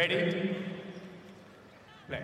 [0.00, 0.56] Ready?
[2.08, 2.20] Play.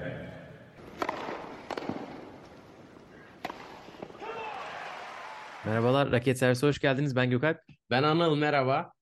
[5.64, 7.16] Merhabalar, Raket Servisi hoş geldiniz.
[7.16, 7.58] Ben Gökalp.
[7.90, 8.92] Ben Anıl merhaba.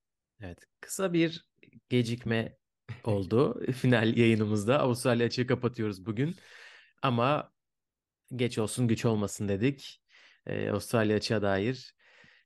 [0.40, 1.44] Evet, kısa bir
[1.88, 2.56] gecikme
[3.04, 4.78] oldu final yayınımızda.
[4.78, 6.36] Avustralya açığı kapatıyoruz bugün.
[7.02, 7.52] Ama
[8.36, 10.02] geç olsun güç olmasın dedik.
[10.46, 11.94] Ee, Avustralya açığa dair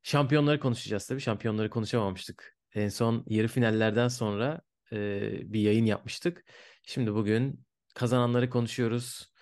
[0.02, 1.20] şampiyonları konuşacağız tabii.
[1.20, 2.56] Şampiyonları konuşamamıştık.
[2.74, 4.60] En son yarı finallerden sonra
[4.92, 6.44] e, bir yayın yapmıştık.
[6.86, 7.64] Şimdi bugün
[7.94, 9.32] kazananları konuşuyoruz.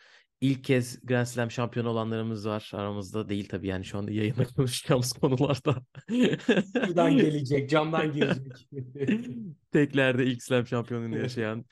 [0.41, 5.13] İlk kez Grand Slam şampiyonu olanlarımız var aramızda değil tabii yani şu anda yayında konuşacağımız
[5.13, 5.83] konularda.
[6.75, 8.69] Buradan gelecek, camdan girecek.
[9.73, 11.65] Teklerde ilk slam şampiyonluğunu yaşayan,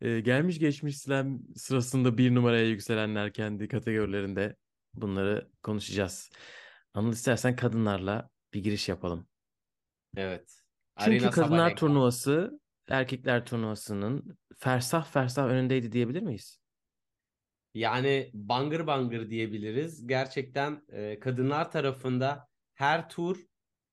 [0.00, 4.56] e, gelmiş geçmiş slam sırasında bir numaraya yükselenler kendi kategorilerinde
[4.94, 6.30] bunları konuşacağız.
[6.94, 9.26] Anıl istersen kadınlarla bir giriş yapalım.
[10.16, 10.62] Evet.
[10.98, 11.74] Çünkü Arina kadınlar Sabalenka.
[11.74, 12.60] turnuvası
[12.92, 16.58] erkekler turnuvasının fersah fersah önündeydi diyebilir miyiz?
[17.74, 20.06] Yani bangır bangır diyebiliriz.
[20.06, 23.40] Gerçekten e, kadınlar tarafında her tur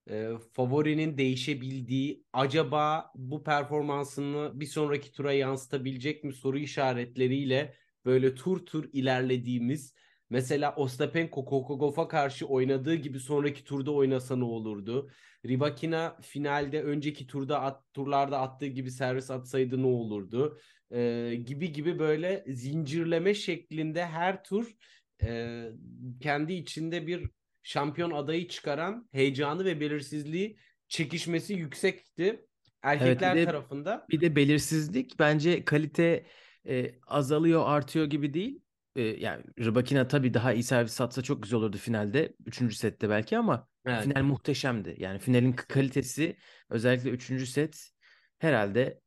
[0.09, 7.75] e, favorinin değişebildiği, acaba bu performansını bir sonraki tura yansıtabilecek mi soru işaretleriyle
[8.05, 9.93] böyle tur tur ilerlediğimiz
[10.29, 15.11] Mesela Ostapenko Kokogov'a karşı oynadığı gibi sonraki turda oynasa ne olurdu?
[15.45, 20.59] Rybakina finalde önceki turda at, turlarda attığı gibi servis atsaydı ne olurdu?
[20.91, 24.71] Ee, gibi gibi böyle zincirleme şeklinde her tur
[25.23, 25.63] e,
[26.21, 27.29] kendi içinde bir
[27.63, 30.57] şampiyon adayı çıkaran heyecanı ve belirsizliği
[30.87, 32.45] çekişmesi yüksekti.
[32.81, 36.25] Erkekler bir de- tarafında Bir de belirsizlik bence kalite
[36.67, 38.61] e, azalıyor artıyor gibi değil.
[38.95, 42.35] E, yani Rybakina tabii daha iyi servis satsa çok güzel olurdu finalde.
[42.45, 44.03] Üçüncü sette belki ama Evet.
[44.03, 44.95] final muhteşemdi.
[44.99, 46.37] Yani finalin kalitesi
[46.69, 47.89] özellikle üçüncü set
[48.39, 49.01] herhalde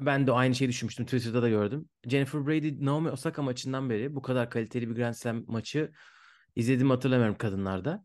[0.00, 1.04] ben de aynı şeyi düşünmüştüm.
[1.04, 1.88] Twitter'da da gördüm.
[2.06, 5.92] Jennifer Brady Naomi Osaka maçından beri bu kadar kaliteli bir Grand Slam maçı
[6.56, 8.04] izlediğimi hatırlamıyorum kadınlarda.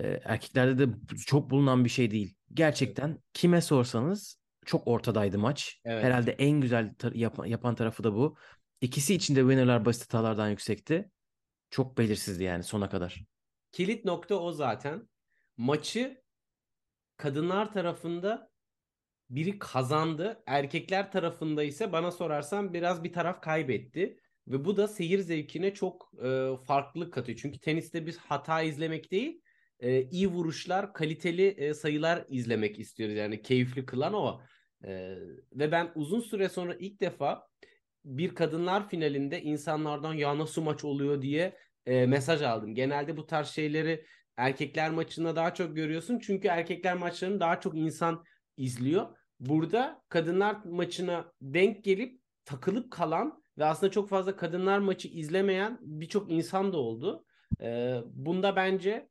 [0.00, 0.94] E, erkeklerde de
[1.26, 2.34] çok bulunan bir şey değil.
[2.54, 5.80] Gerçekten kime sorsanız çok ortadaydı maç.
[5.84, 6.04] Evet.
[6.04, 8.36] Herhalde en güzel tar- yapan, yapan tarafı da bu.
[8.80, 11.10] İkisi için de winner'lar basit hatalardan yüksekti.
[11.70, 13.24] Çok belirsizdi yani sona kadar.
[13.72, 15.08] Kilit nokta o zaten.
[15.56, 16.22] Maçı
[17.16, 18.50] kadınlar tarafında
[19.30, 20.42] biri kazandı.
[20.46, 24.20] Erkekler tarafında ise bana sorarsan biraz bir taraf kaybetti.
[24.48, 27.38] Ve bu da seyir zevkine çok e, farklılık katıyor.
[27.42, 29.42] Çünkü teniste biz hata izlemek değil,
[29.80, 33.16] e, iyi vuruşlar, kaliteli e, sayılar izlemek istiyoruz.
[33.16, 34.40] Yani keyifli kılan o.
[34.84, 35.16] E,
[35.52, 37.47] ve ben uzun süre sonra ilk defa
[38.04, 42.74] bir kadınlar finalinde insanlardan ya nasıl maç oluyor diye e, mesaj aldım.
[42.74, 44.04] Genelde bu tarz şeyleri
[44.36, 46.18] erkekler maçında daha çok görüyorsun.
[46.18, 48.24] Çünkü erkekler maçlarını daha çok insan
[48.56, 49.06] izliyor.
[49.40, 56.30] Burada kadınlar maçına denk gelip takılıp kalan ve aslında çok fazla kadınlar maçı izlemeyen birçok
[56.30, 57.24] insan da oldu.
[57.60, 59.08] E, bunda bence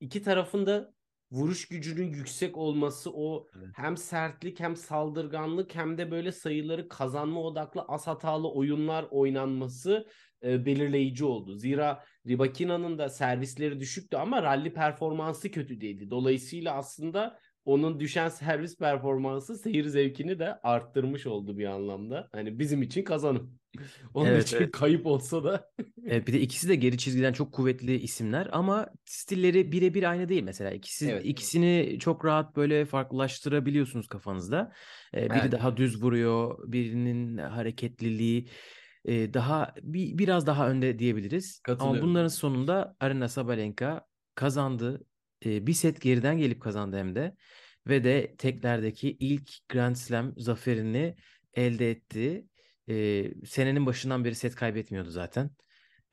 [0.00, 0.92] iki tarafın da
[1.32, 3.68] vuruş gücünün yüksek olması o Evet.
[3.72, 10.06] hem sertlik hem saldırganlık hem de böyle sayıları kazanma odaklı az hatalı oyunlar oynanması
[10.42, 11.54] e, belirleyici oldu.
[11.54, 16.10] Zira Rybakina'nın da servisleri düşüktü ama rally performansı kötü değildi.
[16.10, 22.28] Dolayısıyla aslında onun düşen servis performansı seyir zevkini de arttırmış oldu bir anlamda.
[22.32, 23.58] Hani bizim için kazanım.
[24.14, 24.72] Onun Evet, için evet.
[24.72, 25.70] kayıp olsa da
[26.06, 30.42] Evet, bir de ikisi de geri çizgiden çok kuvvetli isimler ama stilleri birebir aynı değil
[30.42, 30.70] mesela.
[30.70, 31.24] İkisi Evet.
[31.24, 34.72] ikisini çok rahat böyle farklılaştırabiliyorsunuz kafanızda.
[35.14, 35.52] Ee, biri Evet.
[35.52, 38.48] daha düz vuruyor, birinin hareketliliği
[39.04, 41.62] e, daha bir, biraz daha önde diyebiliriz.
[41.78, 45.04] Ama bunların sonunda Arina Sabalenka kazandı.
[45.46, 47.36] Ee, bir set geriden gelip kazandı hem de
[47.86, 51.16] ve de teklerdeki ilk Grand Slam zaferini
[51.54, 52.46] elde etti.
[52.88, 55.50] Ee, senenin başından beri set kaybetmiyordu zaten.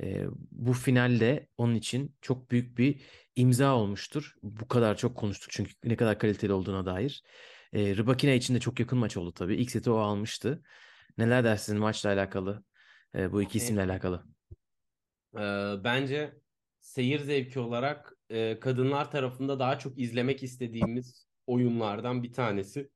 [0.03, 3.01] Ee, bu finalde onun için çok büyük bir
[3.35, 4.33] imza olmuştur.
[4.43, 7.23] Bu kadar çok konuştuk çünkü ne kadar kaliteli olduğuna dair.
[7.73, 9.55] Ee, Rybakina için de çok yakın maç oldu tabii.
[9.55, 10.61] İlk seti o almıştı.
[11.17, 12.63] Neler dersiniz maçla alakalı?
[13.15, 14.23] Ee, bu iki isimle alakalı.
[15.35, 16.33] Ee, bence
[16.81, 22.89] seyir zevki olarak e, kadınlar tarafında daha çok izlemek istediğimiz oyunlardan bir tanesi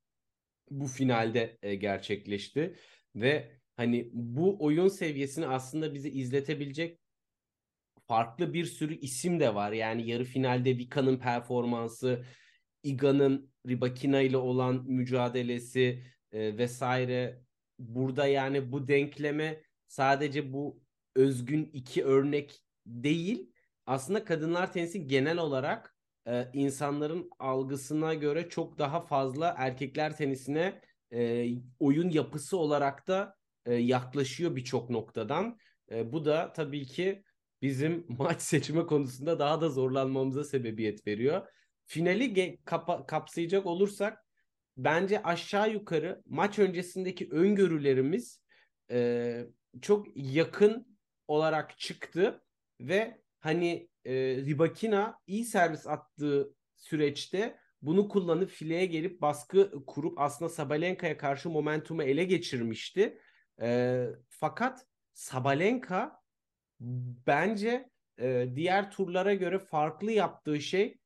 [0.70, 2.76] bu finalde e, gerçekleşti
[3.16, 7.00] ve hani bu oyun seviyesini aslında bize izletebilecek
[8.08, 9.72] farklı bir sürü isim de var.
[9.72, 12.26] Yani yarı finalde Vika'nın performansı,
[12.84, 17.44] Iga'nın Rybakina ile olan mücadelesi e, vesaire.
[17.80, 20.82] Burada yani bu denkleme sadece bu
[21.16, 23.53] özgün iki örnek değil.
[23.86, 25.96] Aslında kadınlar tenisi genel olarak
[26.28, 30.82] e, insanların algısına göre çok daha fazla erkekler tenisine
[31.14, 31.48] e,
[31.80, 33.36] oyun yapısı olarak da
[33.66, 35.58] e, yaklaşıyor birçok noktadan.
[35.92, 37.24] E, bu da tabii ki
[37.62, 41.48] bizim maç seçme konusunda daha da zorlanmamıza sebebiyet veriyor.
[41.86, 44.26] Finali kapa- kapsayacak olursak
[44.78, 48.42] bence aşağı yukarı maç öncesindeki öngörülerimiz
[48.92, 49.46] e,
[49.82, 50.98] çok yakın
[51.28, 52.44] olarak çıktı
[52.80, 60.50] ve hani e, Ribakina iyi servis attığı süreçte bunu kullanıp fileye gelip baskı kurup aslında
[60.50, 63.20] Sabalenka'ya karşı momentumu ele geçirmişti.
[63.62, 66.20] E, fakat Sabalenka
[67.28, 70.98] bence e, diğer turlara göre farklı yaptığı şey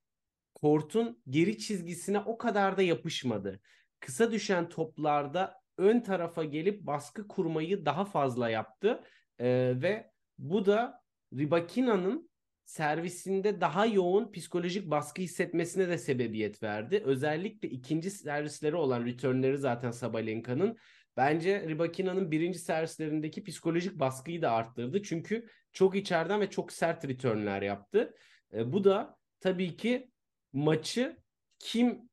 [0.56, 3.62] kortun geri çizgisine o kadar da yapışmadı.
[4.00, 9.04] Kısa düşen toplarda ön tarafa gelip baskı kurmayı daha fazla yaptı.
[9.40, 9.48] E,
[9.82, 11.02] ve bu da
[11.34, 12.27] Ribakina'nın
[12.68, 17.02] servisinde daha yoğun psikolojik baskı hissetmesine de sebebiyet verdi.
[17.06, 20.78] Özellikle ikinci servisleri olan returnleri zaten Sabalenka'nın
[21.18, 25.04] bence Ribakina'nın birinci servislerindeki psikolojik baskıyı da arttırdı.
[25.04, 28.14] Çünkü çok içeriden ve çok sert returnler yaptı.
[28.54, 30.12] E, bu da tabii ki
[30.54, 31.18] maçı
[31.60, 32.10] kim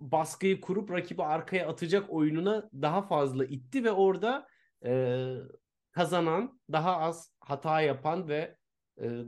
[0.00, 4.46] baskıyı kurup rakibi arkaya atacak oyununa daha fazla itti ve orada
[4.84, 5.34] e,
[5.90, 8.57] kazanan, daha az hata yapan ve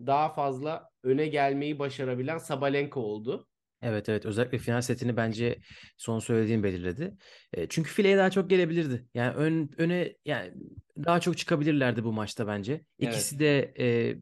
[0.07, 3.47] daha fazla öne gelmeyi başarabilen Sabalenka oldu.
[3.83, 5.59] Evet evet özellikle final setini bence
[5.97, 7.15] son söylediğim belirledi.
[7.53, 9.07] E, çünkü fileye daha çok gelebilirdi.
[9.15, 10.53] Yani ön öne yani
[10.97, 12.85] daha çok çıkabilirlerdi bu maçta bence.
[12.99, 13.41] İkisi evet.
[13.41, 14.17] de e,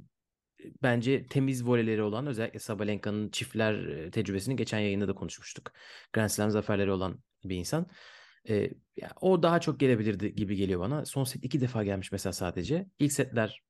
[0.82, 3.76] bence temiz voleleri olan özellikle Sabalenka'nın çiftler
[4.10, 5.72] tecrübesini geçen yayında da konuşmuştuk.
[6.12, 7.86] Grand Slam zaferleri olan bir insan.
[8.48, 8.54] E,
[8.96, 11.04] yani o daha çok gelebilirdi gibi geliyor bana.
[11.04, 12.86] Son set iki defa gelmiş mesela sadece.
[12.98, 13.62] İlk setler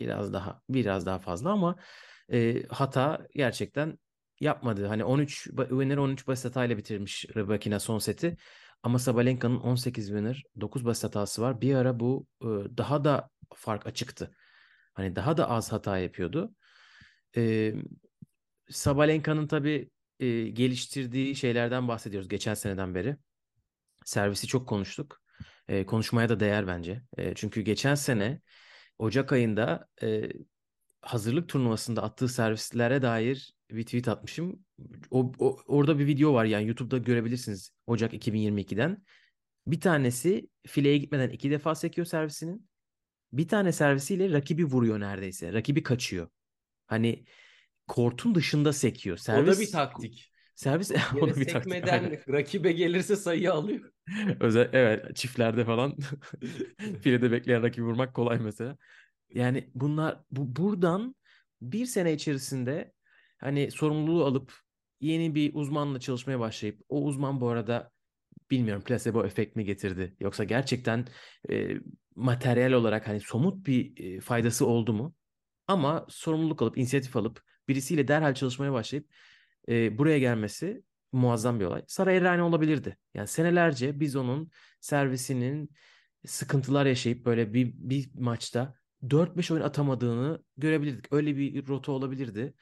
[0.00, 1.76] biraz daha biraz daha fazla ama
[2.32, 3.98] e, hata gerçekten
[4.40, 4.86] yapmadı.
[4.86, 8.36] Hani 13 winner 13 basit hatayla bitirmiş Rebekina son seti.
[8.82, 11.60] Ama Sabalenka'nın 18 winner 9 basit hatası var.
[11.60, 12.46] Bir ara bu e,
[12.76, 14.36] daha da fark açıktı.
[14.94, 16.54] Hani daha da az hata yapıyordu.
[17.36, 17.74] E,
[18.70, 19.90] Sabalenka'nın tabii
[20.20, 23.16] e, geliştirdiği şeylerden bahsediyoruz geçen seneden beri.
[24.04, 25.22] Servisi çok konuştuk.
[25.68, 27.02] E, konuşmaya da değer bence.
[27.16, 28.40] E, çünkü geçen sene
[28.98, 30.28] Ocak ayında e,
[31.00, 34.64] hazırlık turnuvasında attığı servislere dair bir tweet atmışım.
[35.10, 39.04] O, o, orada bir video var yani YouTube'da görebilirsiniz Ocak 2022'den.
[39.66, 42.68] Bir tanesi fileye gitmeden iki defa sekiyor servisinin.
[43.32, 45.52] Bir tane servisiyle rakibi vuruyor neredeyse.
[45.52, 46.28] Rakibi kaçıyor.
[46.86, 47.24] Hani
[47.86, 49.16] kortun dışında sekiyor.
[49.16, 50.32] Servis, o da bir taktik.
[50.56, 51.72] Servis o da bir taktik.
[52.28, 53.92] rakibe gelirse sayı alıyor.
[54.40, 55.96] Özel evet çiftlerde falan
[57.00, 58.76] filede bekleyen rakibi vurmak kolay mesela.
[59.30, 61.14] Yani bunlar bu buradan
[61.62, 62.92] bir sene içerisinde
[63.38, 64.54] hani sorumluluğu alıp
[65.00, 67.90] yeni bir uzmanla çalışmaya başlayıp o uzman bu arada
[68.50, 71.06] bilmiyorum placebo efekt mi getirdi yoksa gerçekten
[71.50, 71.70] e,
[72.14, 75.14] materyal olarak hani somut bir e, faydası oldu mu?
[75.66, 79.08] Ama sorumluluk alıp inisiyatif alıp birisiyle derhal çalışmaya başlayıp
[79.68, 80.82] e, buraya gelmesi
[81.12, 81.82] muazzam bir olay.
[81.86, 82.96] Sara Errani olabilirdi.
[83.14, 85.70] Yani senelerce biz onun servisinin
[86.26, 91.12] sıkıntılar yaşayıp böyle bir, bir maçta 4-5 oyun atamadığını görebilirdik.
[91.12, 92.54] Öyle bir rota olabilirdi.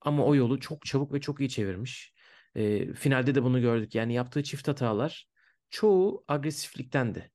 [0.00, 2.14] Ama o yolu çok çabuk ve çok iyi çevirmiş.
[2.54, 3.94] E, finalde de bunu gördük.
[3.94, 5.28] Yani yaptığı çift hatalar
[5.70, 7.30] çoğu agresifliktendi.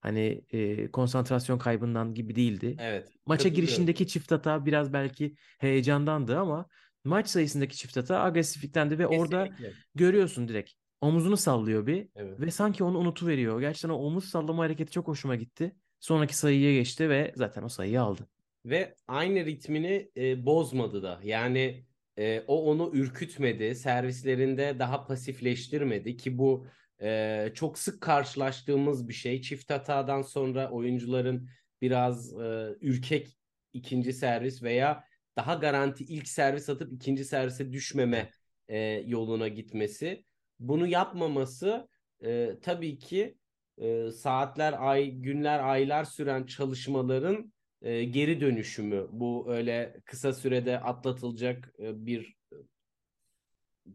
[0.00, 2.76] Hani e, konsantrasyon kaybından gibi değildi.
[2.80, 3.08] Evet.
[3.26, 6.66] Maça girişindeki çift hata biraz belki heyecandandı ama
[7.04, 9.36] maç sayısındaki çift hata agresifliktendi ve Kesinlikle.
[9.36, 9.48] orada
[9.94, 10.72] görüyorsun direkt.
[11.00, 12.40] Omuzunu sallıyor bir evet.
[12.40, 13.60] ve sanki onu unutuveriyor.
[13.60, 15.74] Gerçekten o omuz sallama hareketi çok hoşuma gitti.
[16.00, 18.28] Sonraki sayıya geçti ve zaten o sayıyı aldı.
[18.64, 21.20] Ve aynı ritmini e, bozmadı da.
[21.22, 21.84] Yani
[22.18, 23.74] e, o onu ürkütmedi.
[23.74, 26.66] Servislerinde daha pasifleştirmedi ki bu
[27.02, 29.42] e, çok sık karşılaştığımız bir şey.
[29.42, 31.48] Çift hatadan sonra oyuncuların
[31.82, 33.38] biraz e, ürkek
[33.72, 35.04] ikinci servis veya
[35.38, 38.30] daha garanti ilk servis atıp ikinci servise düşmeme
[38.68, 40.24] e, yoluna gitmesi.
[40.58, 41.88] Bunu yapmaması
[42.24, 43.38] e, tabii ki
[43.78, 47.52] e, saatler, ay, günler, aylar süren çalışmaların
[47.82, 49.06] e, geri dönüşümü.
[49.10, 52.56] Bu öyle kısa sürede atlatılacak e, bir e,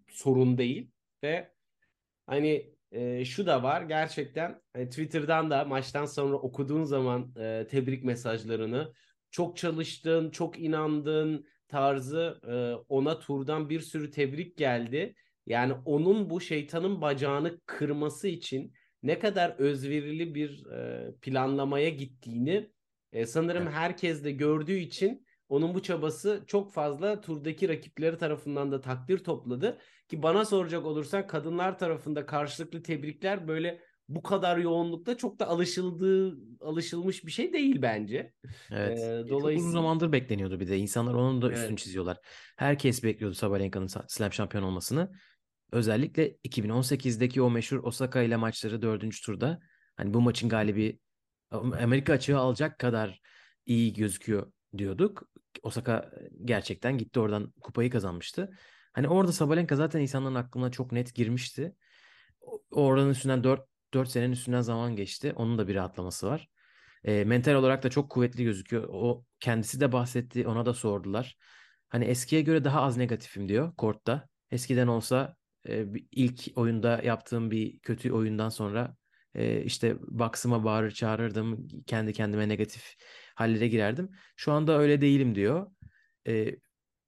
[0.07, 0.91] sorun değil
[1.23, 1.53] ve
[2.25, 8.03] hani e, şu da var gerçekten hani Twitter'dan da maçtan sonra okuduğun zaman e, tebrik
[8.03, 8.93] mesajlarını
[9.33, 12.53] çok çalıştın, çok inandın tarzı e,
[12.89, 15.15] ona turdan bir sürü tebrik geldi.
[15.45, 18.73] Yani onun bu şeytanın bacağını kırması için
[19.03, 22.69] ne kadar özverili bir e, planlamaya gittiğini
[23.13, 23.73] e, sanırım evet.
[23.73, 29.77] herkes de gördüğü için onun bu çabası çok fazla turdaki rakipleri tarafından da takdir topladı.
[30.07, 36.37] Ki bana soracak olursan kadınlar tarafında karşılıklı tebrikler böyle bu kadar yoğunlukta çok da alışıldığı
[36.61, 38.33] alışılmış bir şey değil bence.
[38.71, 38.99] Evet.
[38.99, 40.77] Ee, Çok uzun dolayısıyla zamandır bekleniyordu bir de.
[40.77, 41.77] İnsanlar onun da üstünü evet.
[41.77, 42.17] çiziyorlar.
[42.57, 45.11] Herkes bekliyordu Sabalenka'nın sa- Slam şampiyon olmasını.
[45.71, 49.59] Özellikle 2018'deki o meşhur Osaka ile maçları dördüncü turda.
[49.95, 50.99] Hani bu maçın galibi
[51.51, 53.21] Amerika açığı alacak kadar
[53.65, 55.23] iyi gözüküyor diyorduk.
[55.63, 56.11] Osaka
[56.45, 58.49] gerçekten gitti oradan kupayı kazanmıştı.
[58.93, 61.75] Hani orada Sabalenka zaten insanların aklına çok net girmişti.
[62.41, 65.33] O- Oranın üstünden 4 4 senenin üstünden zaman geçti.
[65.35, 66.49] Onun da bir rahatlaması var.
[67.03, 68.89] E, mental olarak da çok kuvvetli gözüküyor.
[68.91, 70.47] O kendisi de bahsetti.
[70.47, 71.37] Ona da sordular.
[71.89, 74.27] Hani eskiye göre daha az negatifim diyor kortta.
[74.51, 75.35] Eskiden olsa
[75.67, 78.95] e, ilk oyunda yaptığım bir kötü oyundan sonra
[79.35, 81.67] e, işte box'ıma bağırır çağırırdım.
[81.87, 82.95] Kendi kendime negatif
[83.35, 84.09] hallere girerdim.
[84.35, 85.71] Şu anda öyle değilim diyor.
[86.27, 86.55] E,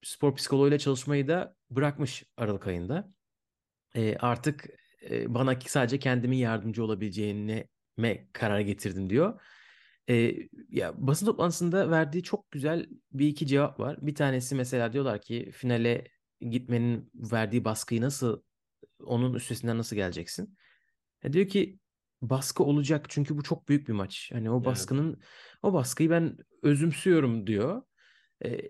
[0.04, 3.12] spor psikoloğuyla çalışmayı da bırakmış Aralık ayında.
[3.96, 4.66] E, artık
[5.10, 9.42] e, bana sadece kendimin yardımcı olabileceğine me karar getirdim diyor.
[10.10, 10.36] E,
[10.70, 13.98] ya basın toplantısında verdiği çok güzel bir iki cevap var.
[14.02, 16.08] Bir tanesi mesela diyorlar ki finale
[16.42, 18.42] gitmenin verdiği baskıyı nasıl
[19.00, 20.58] onun üstesinden nasıl geleceksin?
[21.24, 21.80] E, diyor ki
[22.22, 24.30] baskı olacak çünkü bu çok büyük bir maç.
[24.34, 24.66] Hani o Evet.
[24.66, 25.22] baskının
[25.64, 27.82] o baskıyı ben özümsüyorum diyor.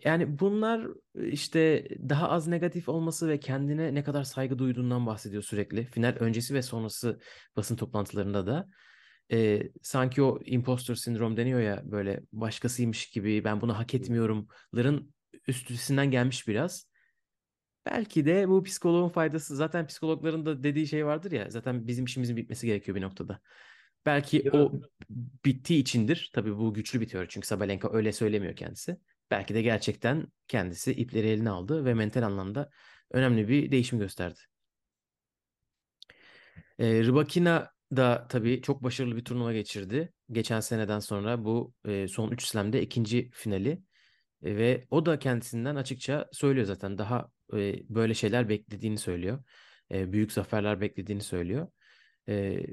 [0.03, 5.85] Yani bunlar işte daha az negatif olması ve kendine ne kadar saygı duyduğundan bahsediyor sürekli.
[5.85, 7.19] Final öncesi ve sonrası
[7.55, 8.67] basın toplantılarında da.
[9.31, 15.13] E, sanki o imposter sindrom deniyor ya böyle başkasıymış gibi ben bunu hak etmiyorumların
[15.47, 16.89] üstesinden gelmiş biraz.
[17.85, 22.37] Belki de bu psikoloğun faydası zaten psikologların da dediği şey vardır ya zaten bizim işimizin
[22.37, 23.39] bitmesi gerekiyor bir noktada.
[24.05, 24.71] Belki o
[25.45, 26.31] bittiği içindir.
[26.33, 28.97] Tabii bu güçlü bitiyor çünkü Sabalenka öyle söylemiyor kendisi.
[29.31, 32.69] Belki de gerçekten kendisi ipleri eline aldı ve mental anlamda
[33.11, 34.39] önemli bir değişim gösterdi.
[36.79, 40.13] E, Rybakina da tabii çok başarılı bir turnuva geçirdi.
[40.31, 43.81] Geçen seneden sonra bu e, son 3 slam'de ikinci finali.
[44.43, 46.97] E, ve o da kendisinden açıkça söylüyor zaten.
[46.97, 49.43] Daha e, böyle şeyler beklediğini söylüyor.
[49.91, 51.67] E, büyük zaferler beklediğini söylüyor.
[52.29, 52.65] E,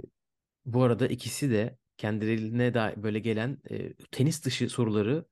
[0.65, 5.25] bu arada ikisi de kendilerine da böyle gelen e, tenis dışı soruları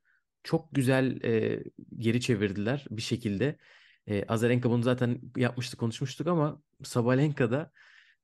[0.44, 1.62] çok güzel e,
[1.98, 3.56] geri çevirdiler bir şekilde.
[4.06, 7.72] E, Azarenka bunu zaten yapmıştı konuşmuştuk ama Sabalenka da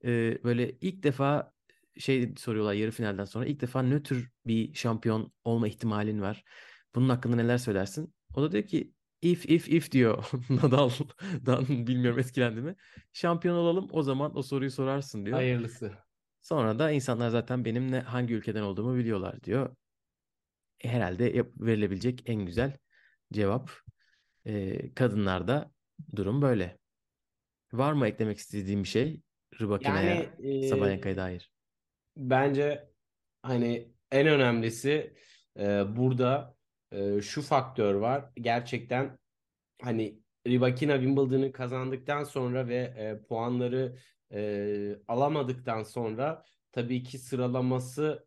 [0.05, 1.53] e, böyle ilk defa
[1.99, 4.15] şey soruyorlar yarı finalden sonra ilk defa nötr
[4.47, 6.45] bir şampiyon olma ihtimalin var.
[6.95, 8.15] Bunun hakkında neler söylersin?
[8.35, 8.93] O da diyor ki
[9.23, 12.77] if if if diyor Nadal'dan bilmiyorum etkilendi mi?
[13.13, 15.37] Şampiyon olalım o zaman o soruyu sorarsın diyor.
[15.37, 15.93] Hayırlısı.
[16.41, 19.77] Sonra da insanlar zaten benim ne hangi ülkeden olduğumu biliyorlar diyor.
[20.83, 22.77] Herhalde verilebilecek en güzel
[23.33, 23.71] cevap.
[24.45, 25.71] E, kadınlarda
[26.17, 26.79] durum böyle.
[27.73, 29.21] Var mı eklemek istediğim bir şey
[29.61, 31.51] Rybakina'ya, Yani e, Sabalenka'ya dair?
[32.17, 32.89] bence
[33.43, 35.15] hani en önemlisi
[35.59, 36.57] e, burada
[36.93, 38.31] e, şu faktör var.
[38.35, 39.19] Gerçekten
[39.83, 43.97] hani Rybakina Wimbledon'ı kazandıktan sonra ve e, puanları
[44.33, 48.27] e, alamadıktan sonra tabii ki sıralaması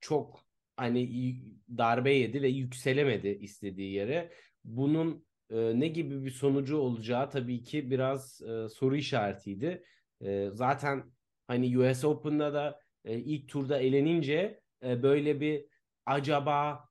[0.00, 0.47] çok
[0.78, 1.40] hani
[1.78, 4.32] darbe yedi ve yükselemedi istediği yere.
[4.64, 9.84] Bunun e, ne gibi bir sonucu olacağı tabii ki biraz e, soru işaretiydi.
[10.20, 11.12] E, zaten
[11.46, 15.66] hani US Open'da da e, ilk turda elenince e, böyle bir
[16.06, 16.88] acaba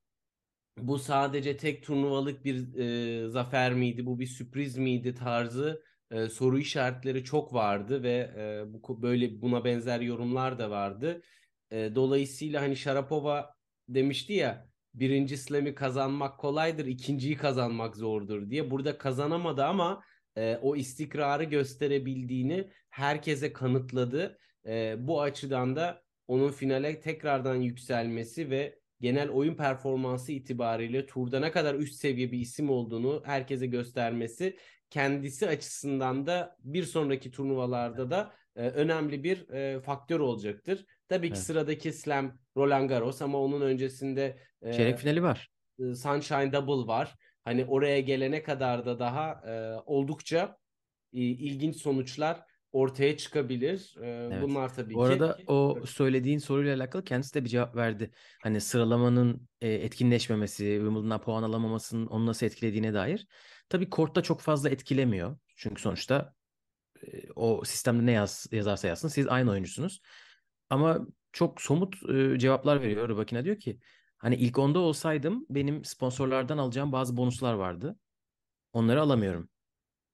[0.78, 6.58] bu sadece tek turnuvalık bir e, zafer miydi, bu bir sürpriz miydi tarzı e, soru
[6.58, 11.22] işaretleri çok vardı ve e, bu böyle buna benzer yorumlar da vardı.
[11.70, 13.57] E, dolayısıyla hani Sharapova
[13.88, 18.70] demişti ya birinci slam'i kazanmak kolaydır, ikinciyi kazanmak zordur diye.
[18.70, 20.02] Burada kazanamadı ama
[20.36, 24.38] e, o istikrarı gösterebildiğini herkese kanıtladı.
[24.66, 31.52] E, bu açıdan da onun finale tekrardan yükselmesi ve genel oyun performansı itibariyle turda ne
[31.52, 34.56] kadar üst seviye bir isim olduğunu herkese göstermesi
[34.90, 40.84] kendisi açısından da bir sonraki turnuvalarda da e, önemli bir e, faktör olacaktır.
[41.08, 41.44] Tabii ki Evet.
[41.46, 45.50] sıradaki Slam Roland Garros ama onun öncesinde e, Çeyrek finali var.
[45.78, 47.14] e, Sunshine Double var.
[47.44, 50.56] Hani oraya gelene kadar da daha e, oldukça
[51.12, 52.40] e, ilginç sonuçlar
[52.72, 53.94] ortaya çıkabilir.
[54.02, 54.42] E, Evet.
[54.42, 58.10] Bunlar tabii Bu ki arada o söylediğin soruyla alakalı kendisi de bir cevap verdi.
[58.42, 63.26] Hani sıralamanın e, etkinleşmemesi, Wimbledon'a puan alamamasının onu nasıl etkilediğine dair.
[63.68, 65.38] Tabii kortta çok fazla etkilemiyor.
[65.56, 66.34] Çünkü sonuçta
[67.02, 70.00] e, o sistemde ne yaz, yazarsa yazsın siz aynı oyuncusunuz.
[70.70, 73.08] Ama çok somut e, cevaplar veriyor.
[73.08, 73.78] Rybakina diyor ki
[74.18, 77.98] hani ilk onda olsaydım benim sponsorlardan alacağım bazı bonuslar vardı.
[78.72, 79.50] Onları alamıyorum.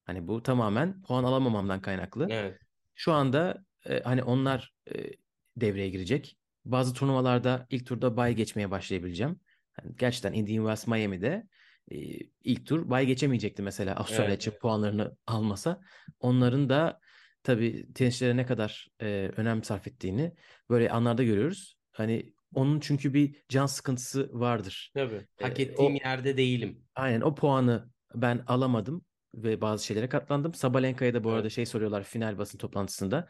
[0.05, 2.29] Hani bu tamamen puan alamamamdan kaynaklı.
[2.31, 2.59] evet.
[2.95, 5.11] Şu anda e, hani onlar e,
[5.57, 6.39] devreye girecek.
[6.65, 9.41] Bazı turnuvalarda ilk turda bay geçmeye başlayabileceğim.
[9.79, 11.47] Yani gerçekten Indian Wells Miami'de
[11.91, 11.97] e,
[12.45, 14.61] ilk tur bay geçemeyecekti mesela Avustralya Evet, için evet.
[14.61, 15.81] puanlarını almasa.
[16.21, 17.01] Onların da
[17.45, 20.35] tabii tenisçilere ne kadar e, önem sarf ettiğini
[20.71, 21.79] böyle anlarda görüyoruz.
[21.93, 24.95] Hani onun çünkü bir can sıkıntısı vardır.
[24.95, 25.29] Tabii.
[25.41, 26.89] Hak Ee, ettiğim o- yerde değilim.
[26.97, 30.55] Aynen o puanı ben alamadım ve bazı şeylere katlandım.
[30.55, 31.51] Sabalenka'ya da bu arada Evet.
[31.51, 33.29] şey soruyorlar final basın toplantısında.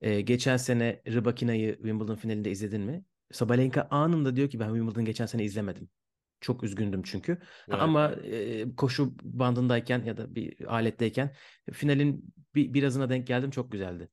[0.00, 3.04] Ee, geçen sene Rybakina'yı Wimbledon finalinde izledin mi?
[3.32, 5.90] Sabalenka anında diyor ki ben Wimbledon geçen sene izlemedim.
[6.40, 7.32] Çok üzgündüm çünkü.
[7.68, 7.80] Evet.
[7.80, 11.34] Ama e, koşu bandındayken ya da bir aletteyken
[11.72, 14.08] finalin bir, birazına denk geldim çok güzeldi.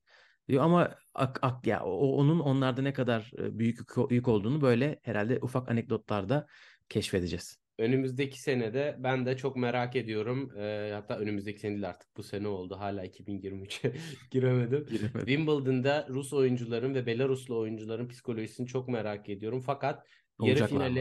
[0.48, 3.78] Diyor ama ak, ak, ya o, onun onlarda ne kadar e, büyük
[4.10, 6.46] yük, olduğunu böyle herhalde ufak anekdotlarda
[6.88, 7.58] keşfedeceğiz.
[7.78, 10.58] Önümüzdeki senede ben de çok merak ediyorum.
[10.58, 12.76] Ee, hatta önümüzdeki sene değil artık bu sene oldu.
[12.78, 13.92] Hala 2023'e
[14.30, 14.86] giremedim.
[15.12, 19.60] Wimbledon'da Rus oyuncuların ve Belaruslu oyuncuların psikolojisini çok merak ediyorum.
[19.60, 20.06] Fakat
[20.40, 20.96] yarı Olacaklar mı?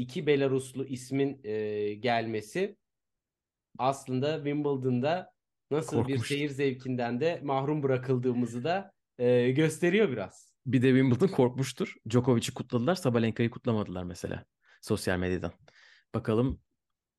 [0.00, 2.76] İki Belaruslu ismin e, gelmesi
[3.78, 5.32] aslında Wimbledon'da
[5.70, 6.26] nasıl bir Korkmuştum.
[6.36, 10.52] seyir zevkinden de mahrum bırakıldığımızı da e, gösteriyor biraz.
[10.66, 11.94] Bir de Wimbledon korkmuştur.
[12.10, 14.44] Djokovic'i kutladılar, Sabalenka'yı kutlamadılar mesela
[14.80, 15.52] sosyal medyadan.
[16.14, 16.60] Bakalım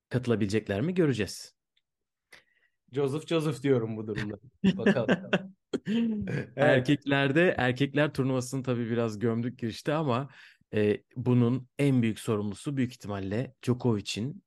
[0.09, 1.55] katılabilecekler mi göreceğiz.
[2.91, 4.39] Joseph Joseph diyorum bu durumda.
[4.77, 5.17] Bakalım.
[5.87, 6.49] Evet.
[6.55, 10.29] Erkeklerde erkekler turnuvasını tabii biraz gömdük girişte ama
[10.73, 14.43] e, bunun en büyük sorumlusu büyük ihtimalle Djokovic'in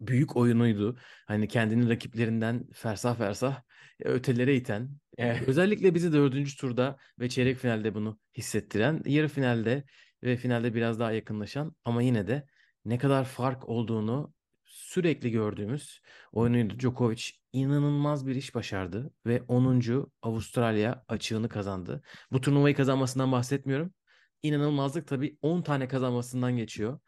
[0.00, 0.98] büyük oyunuydu.
[1.26, 3.62] Hani kendini rakiplerinden fersah fersah
[4.04, 5.48] ötelere iten, Evet.
[5.48, 9.84] özellikle bizi dördüncü turda ve çeyrek finalde bunu hissettiren, yarı finalde
[10.22, 12.46] ve finalde biraz daha yakınlaşan ama yine de
[12.84, 16.00] ne kadar fark olduğunu sürekli gördüğümüz
[16.32, 16.78] oyunuydu.
[16.78, 20.10] Djokovic inanılmaz bir iş başardı ve 10.
[20.22, 22.02] Avustralya açığını kazandı.
[22.32, 23.94] Bu turnuvayı kazanmasından bahsetmiyorum.
[24.42, 27.00] İnanılmazlık tabii 10 tane kazanmasından geçiyor.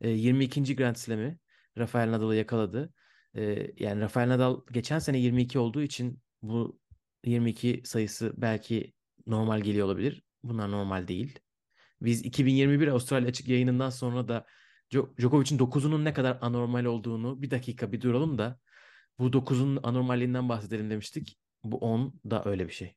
[0.00, 0.76] E, 22.
[0.76, 1.38] Grand Slam'i
[1.78, 2.92] Rafael Nadal'ı yakaladı.
[3.36, 6.80] E, yani Rafael Nadal geçen sene 22 olduğu için bu
[7.24, 8.92] 22 sayısı belki
[9.26, 10.22] normal geliyor olabilir.
[10.42, 11.38] Bunlar normal değil.
[12.02, 14.46] Biz 2021 Avustralya açık yayınından sonra da
[14.92, 18.58] Djo- Djokovic'in 9'unun ne kadar anormal olduğunu bir dakika bir duralım da
[19.18, 21.38] bu 9'un anormalliğinden bahsedelim demiştik.
[21.64, 22.94] Bu 10 da öyle bir şey.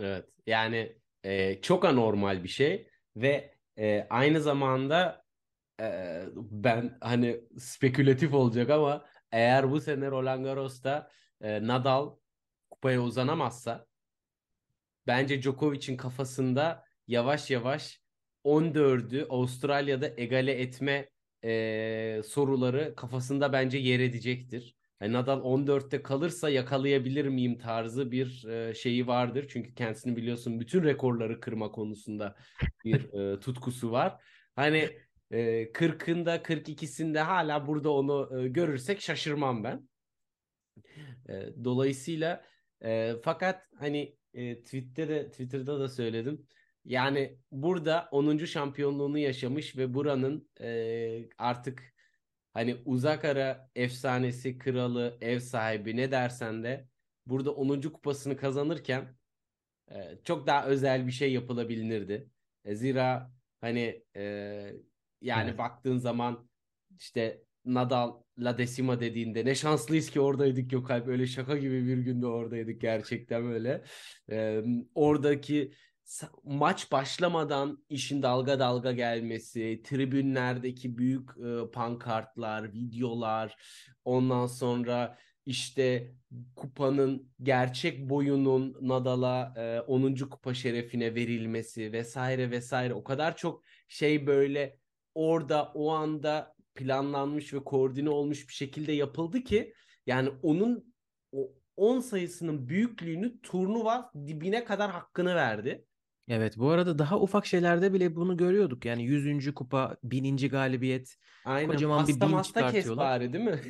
[0.00, 0.26] Evet.
[0.46, 5.24] Yani e, çok anormal bir şey ve e, aynı zamanda
[5.80, 12.16] e, ben hani spekülatif olacak ama eğer bu sene Roland Garros'ta e, Nadal
[12.70, 13.86] kupaya uzanamazsa
[15.06, 18.02] bence Djokovic'in kafasında yavaş yavaş
[18.44, 21.08] 14'ü Avustralya'da egale etme
[21.44, 24.76] e, soruları kafasında bence yer edecektir.
[25.02, 29.46] Yani Nadal 14'te kalırsa yakalayabilir miyim tarzı bir e, şeyi vardır.
[29.48, 32.36] Çünkü kendisini biliyorsun bütün rekorları kırma konusunda
[32.84, 34.22] bir e, tutkusu var.
[34.56, 34.90] Hani
[35.30, 39.88] e, 40'ında 42'sinde hala burada onu e, görürsek şaşırmam ben.
[41.28, 42.44] E, dolayısıyla
[42.84, 46.46] e, fakat hani e, Twitter'de Twitter'da da söyledim.
[46.84, 48.46] Yani burada 10.
[48.46, 51.92] şampiyonluğunu yaşamış ve buranın e, artık
[52.54, 56.88] hani uzak ara efsanesi, kralı, ev sahibi ne dersen de
[57.26, 57.92] burada 10.
[57.92, 59.16] kupasını kazanırken
[59.90, 62.28] e, çok daha özel bir şey yapılabilirdi.
[62.64, 64.22] E, zira hani e,
[65.20, 65.58] yani Evet.
[65.58, 66.48] baktığın zaman
[66.98, 71.08] işte Nadal La Decima dediğinde ne şanslıyız ki oradaydık Gökalp.
[71.08, 73.84] Öyle şaka gibi bir günde oradaydık gerçekten öyle.
[74.30, 74.62] E,
[74.94, 75.72] oradaki
[76.44, 83.56] maç başlamadan işin dalga dalga gelmesi, tribünlerdeki büyük e, pankartlar, videolar,
[84.04, 86.14] ondan sonra işte
[86.56, 90.14] kupanın gerçek boyunun Nadal'a e, 10.
[90.14, 94.78] kupa şerefine verilmesi vesaire vesaire o kadar çok şey böyle
[95.14, 99.74] orada o anda planlanmış ve koordine olmuş bir şekilde yapıldı ki
[100.06, 100.94] yani onun
[101.32, 105.86] o 10 sayısının büyüklüğünü turnuva dibine kadar hakkını verdi.
[106.28, 108.84] Evet bu arada daha ufak şeylerde bile bunu görüyorduk.
[108.84, 109.54] Yani 100.
[109.54, 110.36] kupa, 1000.
[110.36, 111.16] galibiyet.
[111.44, 111.70] Aynen.
[111.70, 113.04] Kocaman bir pasta bin masta kes çıkartıyorlar.
[113.04, 113.60] bari değil mi?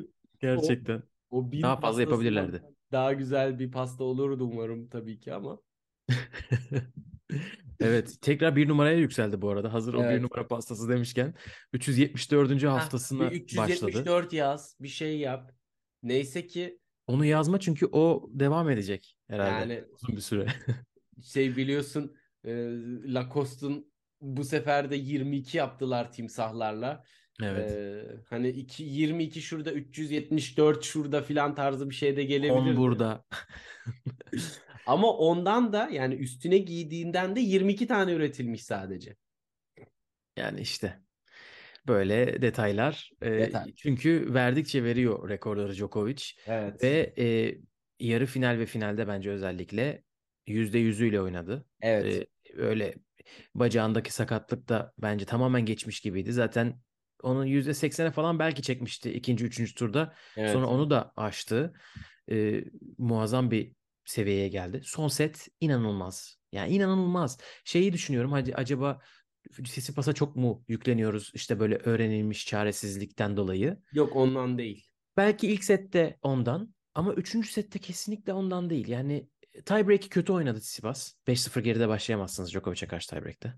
[0.40, 1.02] Gerçekten.
[1.30, 2.62] O bin Daha fazla pastasından yapabilirlerdi.
[2.92, 5.58] Daha güzel bir pasta olurdu umarım tabii ki ama.
[7.80, 9.72] Evet, tekrar bir numaraya yükseldi bu arada.
[9.72, 10.22] Hazır o bir Evet.
[10.22, 11.34] numara pastası demişken
[11.72, 12.62] 374.
[12.62, 13.90] Heh, haftasına bir başladı.
[13.90, 15.52] 374 yaz, bir şey yap.
[16.02, 20.46] Neyse ki Onu yazma çünkü o devam edecek herhalde yani uzun bir süre.
[21.22, 22.52] şey biliyorsun e,
[23.14, 27.04] Lacoste'un bu sefer de 22 yaptılar timsahlarla.
[27.42, 27.72] Evet.
[27.72, 32.76] E, hani iki, 22 şurada 374 şurada filan tarzı bir şey de 10 gelebilirdi.
[32.76, 33.24] burada.
[34.86, 39.16] Ama ondan da yani üstüne giydiğinden de 22 tane üretilmiş sadece.
[40.36, 41.02] Yani işte
[41.86, 43.10] böyle detaylar.
[43.22, 43.74] Detay.
[43.76, 46.82] çünkü verdikçe veriyor rekorları Djokovic Evet.
[46.84, 47.54] ve e,
[48.00, 50.02] yarı final ve finalde bence özellikle
[50.46, 51.66] yüzde yüzüyle oynadı.
[51.80, 52.14] Evet.
[52.14, 52.94] Ee, öyle
[53.54, 56.32] bacağındaki sakatlık da bence tamamen geçmiş gibiydi.
[56.32, 56.80] Zaten
[57.22, 60.14] onun yüzde seksene falan belki çekmişti ikinci, üçüncü turda.
[60.36, 60.50] Evet.
[60.50, 61.72] Sonra onu da aştı.
[62.30, 62.64] Ee,
[62.98, 63.72] muazzam bir
[64.04, 64.80] seviyeye geldi.
[64.84, 66.38] Son set inanılmaz.
[66.52, 67.38] Yani inanılmaz.
[67.64, 69.00] Şeyi düşünüyorum hadi acaba
[69.64, 73.78] Tsitsipas'a çok mu yükleniyoruz işte böyle öğrenilmiş çaresizlikten dolayı?
[73.92, 74.86] Yok ondan değil.
[75.16, 78.88] Belki ilk sette ondan ama üçüncü sette kesinlikle ondan değil.
[78.88, 79.28] Yani
[79.66, 81.14] tiebreak'i kötü oynadı Tsitsipas.
[81.26, 83.54] 5-0 geride başlayamazsınız Djokovic'e karşı tiebreak'te.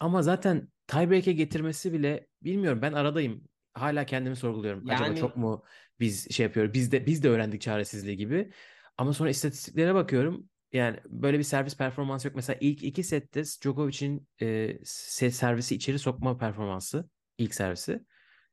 [0.00, 3.44] Ama zaten tiebreak'e getirmesi bile bilmiyorum ben aradayım.
[3.74, 4.90] Hala kendimi sorguluyorum.
[4.90, 5.64] Acaba Yani- çok mu
[6.00, 6.74] biz şey yapıyoruz?
[6.74, 8.52] Biz de biz de öğrendik çaresizliği gibi.
[8.96, 10.48] Ama sonra istatistiklere bakıyorum.
[10.72, 12.36] Yani böyle bir servis performansı yok.
[12.36, 14.46] Mesela ilk iki sette Djokovic'in e,
[14.84, 17.08] se- servisi içeri sokma performansı
[17.38, 18.00] ilk servisi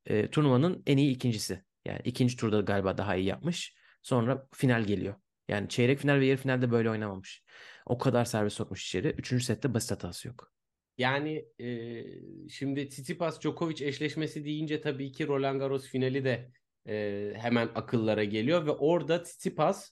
[0.06, 1.64] e, turnuvanın en iyi ikincisi.
[1.86, 3.76] Yani ikinci turda galiba daha iyi yapmış.
[4.02, 5.16] Sonra final geliyor.
[5.48, 7.44] Yani çeyrek final ve yarı finalde böyle oynamamış.
[7.86, 9.08] O kadar servis sokmuş içeri.
[9.08, 10.54] Üçüncü sette basit hatası yok.
[10.98, 11.70] Yani e,
[12.50, 16.52] şimdi Tsitsipas Djokovic eşleşmesi deyince tabii ki Roland Garros finali de
[16.88, 19.92] e, hemen akıllara geliyor ve orada Tsitsipas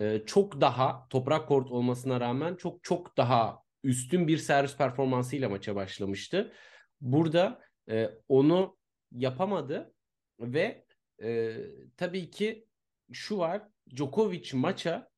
[0.00, 5.74] e, çok daha toprak kort olmasına rağmen çok çok daha üstün bir servis performansıyla maça
[5.74, 6.52] başlamıştı.
[7.00, 8.78] Burada e, onu
[9.12, 9.94] yapamadı
[10.40, 10.86] ve
[11.22, 11.56] e,
[11.96, 12.68] tabii ki
[13.12, 13.62] şu var
[13.96, 15.10] Djokovic maça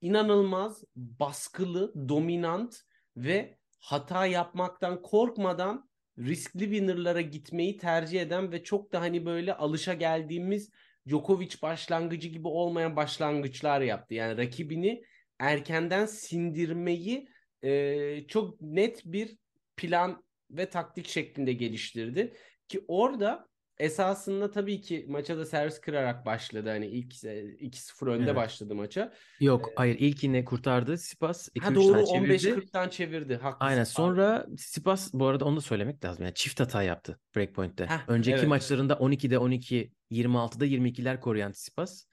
[0.00, 2.80] inanılmaz baskılı, dominant
[3.16, 9.94] ve hata yapmaktan korkmadan riskli winner'lara gitmeyi tercih eden ve çok da hani böyle alışa
[9.94, 10.70] geldiğimiz
[11.08, 14.14] Djokovic başlangıcı gibi olmayan başlangıçlar yaptı.
[14.14, 15.02] Yani rakibini
[15.38, 17.28] erkenden sindirmeyi
[17.62, 19.38] e, çok net bir
[19.76, 22.32] plan ve taktik şeklinde geliştirdi.
[22.68, 26.68] Ki orada esasında tabii ki maça da servis kırarak başladı.
[26.68, 28.36] Hani ilk 2-0 önde Evet.
[28.36, 29.12] başladı maça.
[29.40, 31.48] Yok hayır ilkini kurtardı Sipas.
[31.54, 32.32] 2-3 Ha doğru tane çevirdi.
[32.48, 33.36] 15-40'tan çevirdi.
[33.36, 33.70] Haklısın.
[33.70, 36.24] Aynen sonra Sipas bu arada onu da söylemek lazım.
[36.24, 37.86] Yani çift hata yaptı breakpoint'te.
[37.86, 38.48] Heh, Önceki evet.
[38.48, 42.04] maçlarında 12'de 12, 26'da 22'ler koruyan Sipas.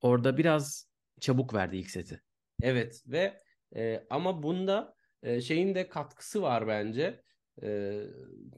[0.00, 0.88] Orada biraz
[1.20, 2.22] çabuk verdi ilk seti.
[2.62, 3.38] Evet ve
[3.76, 7.22] e, ama bunda e, şeyin de katkısı var bence.
[7.62, 8.00] E,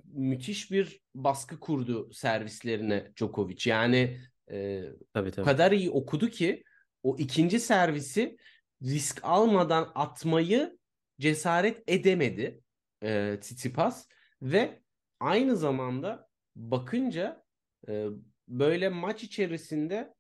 [0.05, 3.71] müthiş bir baskı kurdu servislerine Djokovic.
[3.71, 4.83] Yani e,
[5.15, 5.45] Tabii tabii.
[5.45, 6.65] kadar iyi okudu ki
[7.03, 8.37] o ikinci servisi
[8.83, 10.79] risk almadan atmayı
[11.21, 12.61] cesaret edemedi
[13.03, 14.09] e, Tsitsipas
[14.43, 14.83] ve
[15.21, 17.45] aynı zamanda bakınca
[17.89, 18.07] e,
[18.49, 20.15] böyle maç içerisinde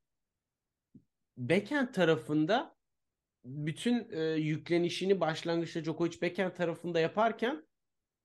[1.36, 2.76] backhand tarafında
[3.44, 7.66] bütün e, yüklenişini başlangıçta Djokovic backhand tarafında yaparken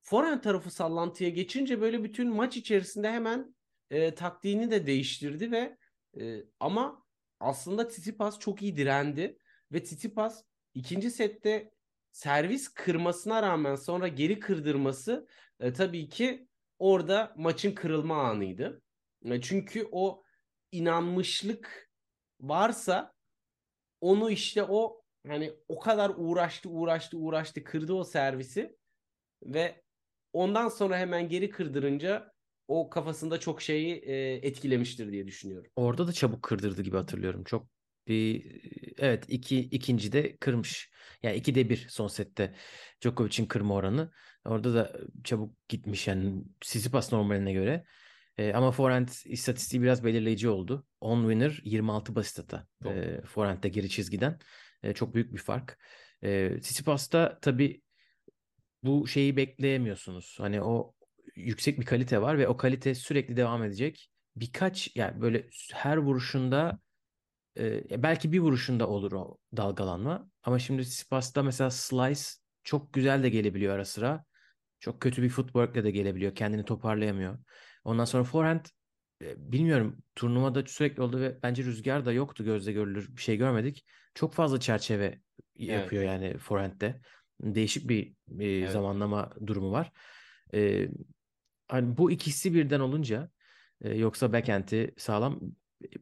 [0.06, 3.56] forehand tarafı sallantıya geçince böyle bütün maç içerisinde hemen
[3.90, 5.78] e, taktiğini de değiştirdi ve
[6.20, 7.06] e, ama
[7.40, 9.38] aslında Tsitsipas çok iyi direndi
[9.72, 11.72] ve Tsitsipas ikinci sette
[12.12, 15.28] servis kırmasına rağmen sonra geri kırdırması
[15.60, 16.48] e, tabii ki
[16.80, 18.82] orada maçın kırılma anıydı.
[19.26, 20.24] E, çünkü o
[20.72, 21.90] inanmışlık
[22.40, 23.14] varsa
[24.02, 28.78] onu işte o hani o kadar uğraştı uğraştı uğraştı kırdı o servisi
[29.44, 29.85] ve
[30.36, 32.32] ondan sonra hemen geri kırdırınca
[32.68, 35.72] o kafasında çok şeyi e, etkilemiştir diye düşünüyorum.
[35.76, 37.44] Orada da çabuk kırdırdı gibi hatırlıyorum.
[37.44, 37.68] Çok
[38.08, 38.62] bir
[38.98, 40.92] evet iki ikinci de kırmış.
[41.24, 42.56] Yani iki de bir son sette
[43.02, 44.12] Djokovic'in kırma oranı.
[44.46, 44.94] Orada da
[45.24, 47.86] çabuk gitmiş yani Tsitsipas normaline göre.
[48.38, 50.86] E, ama forehand istatistiği biraz belirleyici oldu.
[51.02, 52.68] 10 winner 26 basit hata.
[52.86, 54.40] E, forehand'de geri çizgiden.
[54.84, 55.78] E, çok büyük bir fark.
[56.24, 57.82] E, Tsitsipas'ta tabii
[58.86, 60.36] bu şeyi bekleyemiyorsunuz.
[60.40, 60.94] Hani o
[61.36, 64.12] yüksek bir kalite var ve o kalite sürekli devam edecek.
[64.36, 66.80] Birkaç yani böyle her vuruşunda
[67.58, 70.30] e, belki bir vuruşunda olur o dalgalanma.
[70.44, 72.22] Ama şimdi Tsitsipas'ta mesela slice
[72.64, 74.26] çok güzel de gelebiliyor ara sıra.
[74.80, 76.36] Çok kötü bir footwork'le de gelebiliyor.
[76.36, 77.40] Kendini toparlayamıyor.
[77.84, 78.66] Ondan sonra forehand
[79.22, 83.86] e, bilmiyorum turnuvada sürekli oldu ve bence rüzgar da yoktu gözle görülür bir şey görmedik.
[84.14, 85.22] Çok fazla çerçeve
[85.56, 87.02] yapıyor yani forehand'de.
[87.42, 88.72] Değişik bir e, Evet.
[88.72, 89.92] zamanlama durumu var.
[90.54, 90.88] E,
[91.68, 93.30] hani bu ikisi birden olunca
[93.82, 95.42] e, yoksa backhand'i sağlam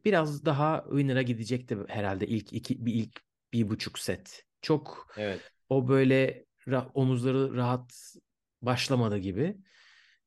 [0.04, 3.20] biraz daha winner'a gidecekti herhalde ilk iki bir ilk
[3.52, 4.44] bir buçuk set.
[4.62, 5.40] Çok Evet.
[5.68, 8.14] o böyle ra- omuzları rahat
[8.62, 9.56] başlamadı gibi.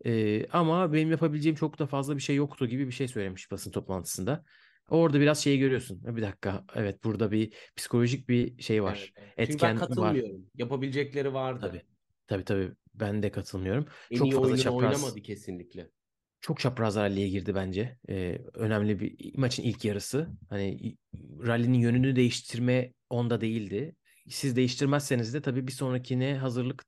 [0.06, 3.72] Ee, ama benim yapabileceğim çok da fazla bir şey yoktu gibi bir şey söylemiş basın
[3.72, 4.46] toplantısında.
[4.90, 6.02] Orada biraz şeyi görüyorsun.
[6.18, 6.64] Bir dakika.
[6.76, 9.14] Evet burada bir psikolojik bir şey var.
[9.18, 9.30] Evet.
[9.38, 9.88] Çünkü ben Etken var.
[9.88, 10.46] katılmıyorum.
[10.56, 11.68] Yapabilecekleri vardı.
[11.68, 11.82] Tabii.
[12.28, 12.72] Tabii tabii.
[12.96, 13.86] Ben de katılmıyorum.
[14.12, 15.04] En Çok iyi fazla çapraz.
[15.04, 15.90] oynamadı kesinlikle.
[16.42, 17.98] Çok çapraz ralliye girdi bence.
[18.10, 20.30] Ee, önemli bir maçın ilk yarısı.
[20.50, 20.98] Hani
[21.48, 23.96] rallinin yönünü değiştirme onda değildi.
[24.30, 26.86] Siz değiştirmezseniz de tabii bir sonrakine hazırlık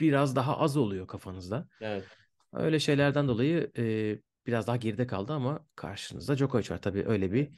[0.00, 1.68] biraz daha az oluyor kafanızda.
[1.80, 2.04] Evet.
[2.52, 6.82] Öyle şeylerden dolayı e, biraz daha geride kaldı ama karşınızda Djokovic var.
[6.82, 7.50] Tabii öyle bir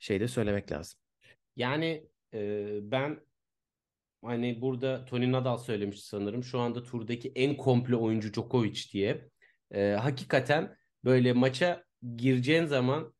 [0.00, 1.00] şey de söylemek lazım.
[1.56, 3.20] Yani e, ben
[4.24, 6.44] hani burada Tony Nadal söylemişti sanırım.
[6.44, 9.28] Şu anda turdaki en komple oyuncu Djokovic diye.
[9.70, 11.84] E, hakikaten böyle maça
[12.16, 13.14] gireceğin zaman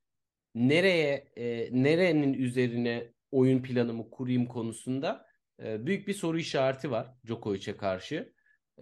[0.54, 5.26] nereye e, nerenin üzerine oyun planımı kurayım konusunda
[5.62, 8.32] e, büyük bir soru işareti var Djokovic'e karşı.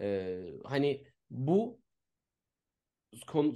[0.01, 1.79] E, hani bu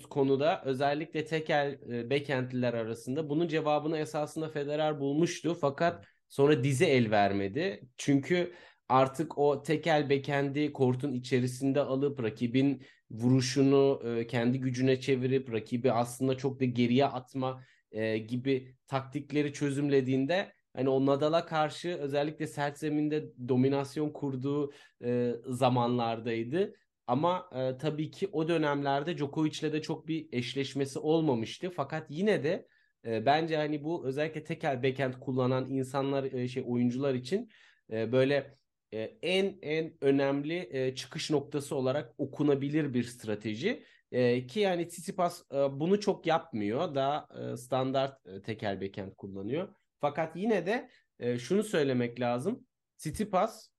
[0.10, 7.12] konuda özellikle tekel e, backendliler arasında bunun cevabını esasında Federer bulmuştu fakat sonra dize el
[7.12, 7.82] vermedi.
[7.98, 8.54] Çünkü
[8.90, 16.38] artık o tekel backend'i kortun içerisinde alıp rakibin vuruşunu e, kendi gücüne çevirip rakibi aslında
[16.38, 23.26] çok da geriye atma e, gibi taktikleri çözümlediğinde hani o Nadal'a karşı özellikle sert zeminde
[23.48, 24.72] dominasyon kurduğu
[25.04, 26.74] e, zamanlardaydı.
[27.10, 31.70] Ama e, tabii ki o dönemlerde Djokovic'le de çok bir eşleşmesi olmamıştı.
[31.70, 32.68] Fakat yine de
[33.06, 37.50] e, bence hani bu özellikle tekel backhand kullanan insanlar e, şey oyuncular için
[37.92, 38.58] e, böyle
[38.94, 43.84] e, en en önemli e, çıkış noktası olarak okunabilir bir strateji.
[44.12, 46.96] E, ki yani Tsitsipas e, bunu çok yapmıyor.
[46.96, 49.76] Daha e, standart e, tekel backhand kullanıyor.
[50.02, 52.66] Fakat yine de e, şunu söylemek lazım.
[52.98, 53.70] Tsitsipas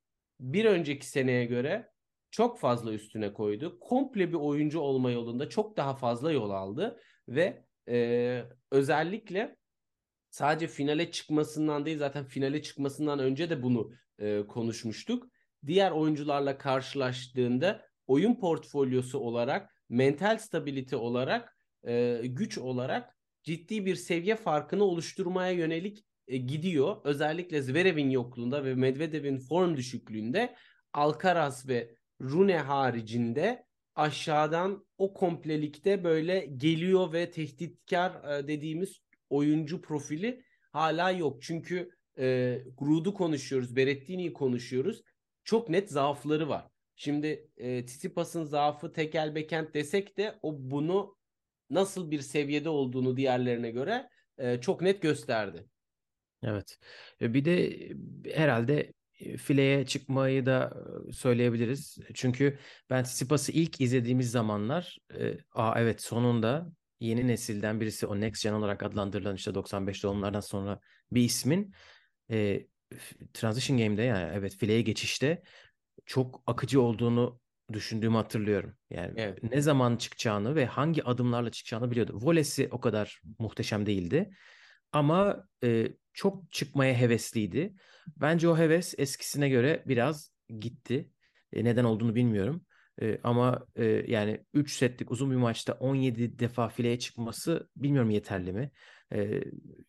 [0.40, 1.90] bir önceki seneye göre
[2.30, 3.78] çok fazla üstüne koydu.
[3.80, 9.56] Komple bir oyuncu olma yolunda çok daha fazla yol aldı ve e, özellikle
[10.30, 15.26] sadece finale çıkmasından değil zaten finale çıkmasından önce de bunu e, konuşmuştuk.
[15.66, 24.36] Diğer oyuncularla karşılaştığında oyun portfolyosu olarak, mental stabilite olarak, e, güç olarak ciddi bir seviye
[24.36, 26.96] farkını oluşturmaya yönelik e, gidiyor.
[27.04, 30.56] Özellikle Zverev'in yokluğunda ve Medvedev'in form düşüklüğünde
[30.92, 40.42] Alcaraz ve Rune haricinde aşağıdan o komplelikte böyle geliyor ve tehditkar e, dediğimiz oyuncu profili
[40.72, 41.42] hala yok.
[41.42, 45.02] Çünkü e, Grud'u konuşuyoruz, Berrettini'yi konuşuyoruz.
[45.44, 46.68] Çok net zaafları var.
[46.96, 51.16] Şimdi e, Tsitsipas'ın zaafı tekel bekent desek de o bunu
[51.70, 55.66] nasıl bir seviyede olduğunu diğerlerine göre e, çok net gösterdi.
[56.42, 56.78] Evet.
[57.20, 57.94] E, Bir de e,
[58.34, 58.92] herhalde
[59.38, 60.72] fileye çıkmayı da
[61.12, 61.98] söyleyebiliriz.
[62.14, 62.58] Çünkü
[62.90, 68.52] ben Tsitsipas'ı ilk izlediğimiz zamanlar e, aa evet sonunda yeni nesilden birisi o Next Gen
[68.52, 70.80] olarak adlandırılan işte 95 doğumlardan sonra
[71.12, 71.74] bir ismin
[72.30, 72.66] e,
[73.34, 75.42] Transition Game'de yani evet fileye geçişte
[76.06, 77.40] çok akıcı olduğunu
[77.72, 78.74] düşündüğümü hatırlıyorum.
[78.90, 79.42] Yani Evet.
[79.42, 82.18] ne zaman çıkacağını ve hangi adımlarla çıkacağını biliyordu.
[82.22, 84.30] Volesi o kadar muhteşem değildi.
[84.92, 85.88] Ama e,
[86.20, 87.74] çok çıkmaya hevesliydi.
[88.16, 91.10] Bence o heves eskisine göre biraz gitti.
[91.52, 92.64] E, neden olduğunu bilmiyorum.
[93.02, 98.52] E, ama e, yani 3 setlik uzun bir maçta 17 defa fileye çıkması bilmiyorum yeterli
[98.52, 98.70] mi?
[99.12, 99.40] E,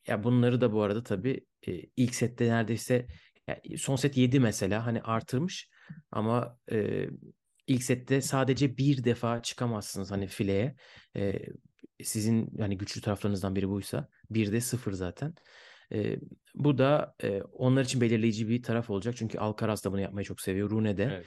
[0.08, 3.08] ya bunları da bu arada tabii e, ilk sette neredeyse
[3.48, 5.70] ya son set 7 mesela hani artırmış
[6.12, 7.08] ama e,
[7.68, 10.76] ilk sette sadece bir defa çıkamazsınız hani fileye.
[11.16, 11.40] E,
[12.04, 15.36] sizin yani güçlü taraflarınızdan biri buysa bir de sıfır zaten.
[15.92, 16.20] E,
[16.56, 19.16] bu da e, onlar için belirleyici bir taraf olacak.
[19.18, 20.70] Çünkü Alcaraz da bunu yapmayı çok seviyor.
[20.70, 21.10] Rune de.
[21.14, 21.26] Evet.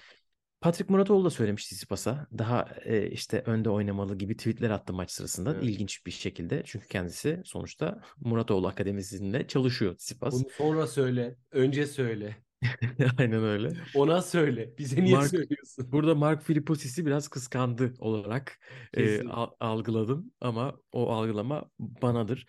[0.61, 2.27] Patrick Muratoğlu da söylemiş Tsitsipas'a.
[2.39, 5.53] Daha e, işte önde oynamalı gibi tweetler attı maç sırasında.
[5.53, 5.65] Evet.
[5.65, 6.63] İlginç bir şekilde.
[6.67, 10.35] Çünkü kendisi sonuçta Muratoğlu Akademisi'nde çalışıyor Tsitsipas.
[10.35, 12.37] Bunu sonra söyle, önce söyle.
[13.19, 13.73] Aynen öyle.
[13.95, 14.75] Ona söyle.
[14.79, 15.93] Bize niye Mark- söylüyorsun?
[15.93, 18.59] Burada Mark Philippous'isi biraz kıskandı olarak
[18.95, 19.31] e, Kesin.
[19.61, 22.47] algıladım ama o algılama banadır.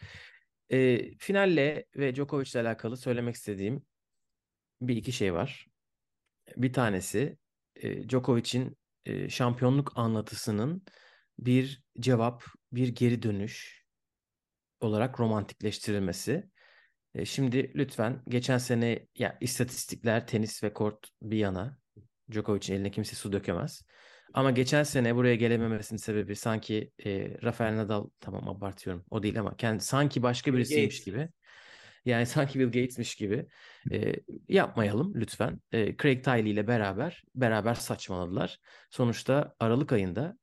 [0.71, 3.85] E, finalle ve Djokovic ile alakalı söylemek istediğim
[4.81, 5.67] bir iki şey var.
[6.57, 7.37] Bir tanesi
[7.75, 10.85] e, Djokovic'in e, şampiyonluk anlatısının
[11.39, 13.85] bir cevap, bir geri dönüş
[14.79, 16.49] olarak romantikleştirilmesi.
[17.15, 21.77] E, şimdi lütfen geçen sene ya istatistikler, tenis ve kort bir yana
[22.31, 23.85] Djokovic'in eline kimse su dökemez.
[24.33, 29.57] Ama geçen sene buraya gelememesinin sebebi sanki e, Rafael Nadal tamam abartıyorum o değil ama
[29.57, 31.05] kendi sanki başka Bill birisiymiş Gates.
[31.05, 31.29] gibi.
[32.05, 33.47] Yani sanki Bill Gates'miş gibi
[33.91, 34.13] e,
[34.49, 35.61] yapmayalım lütfen.
[35.71, 38.59] E, Craig Tiley ile beraber beraber saçmaladılar.
[38.91, 40.37] Sonuçta Aralık ayında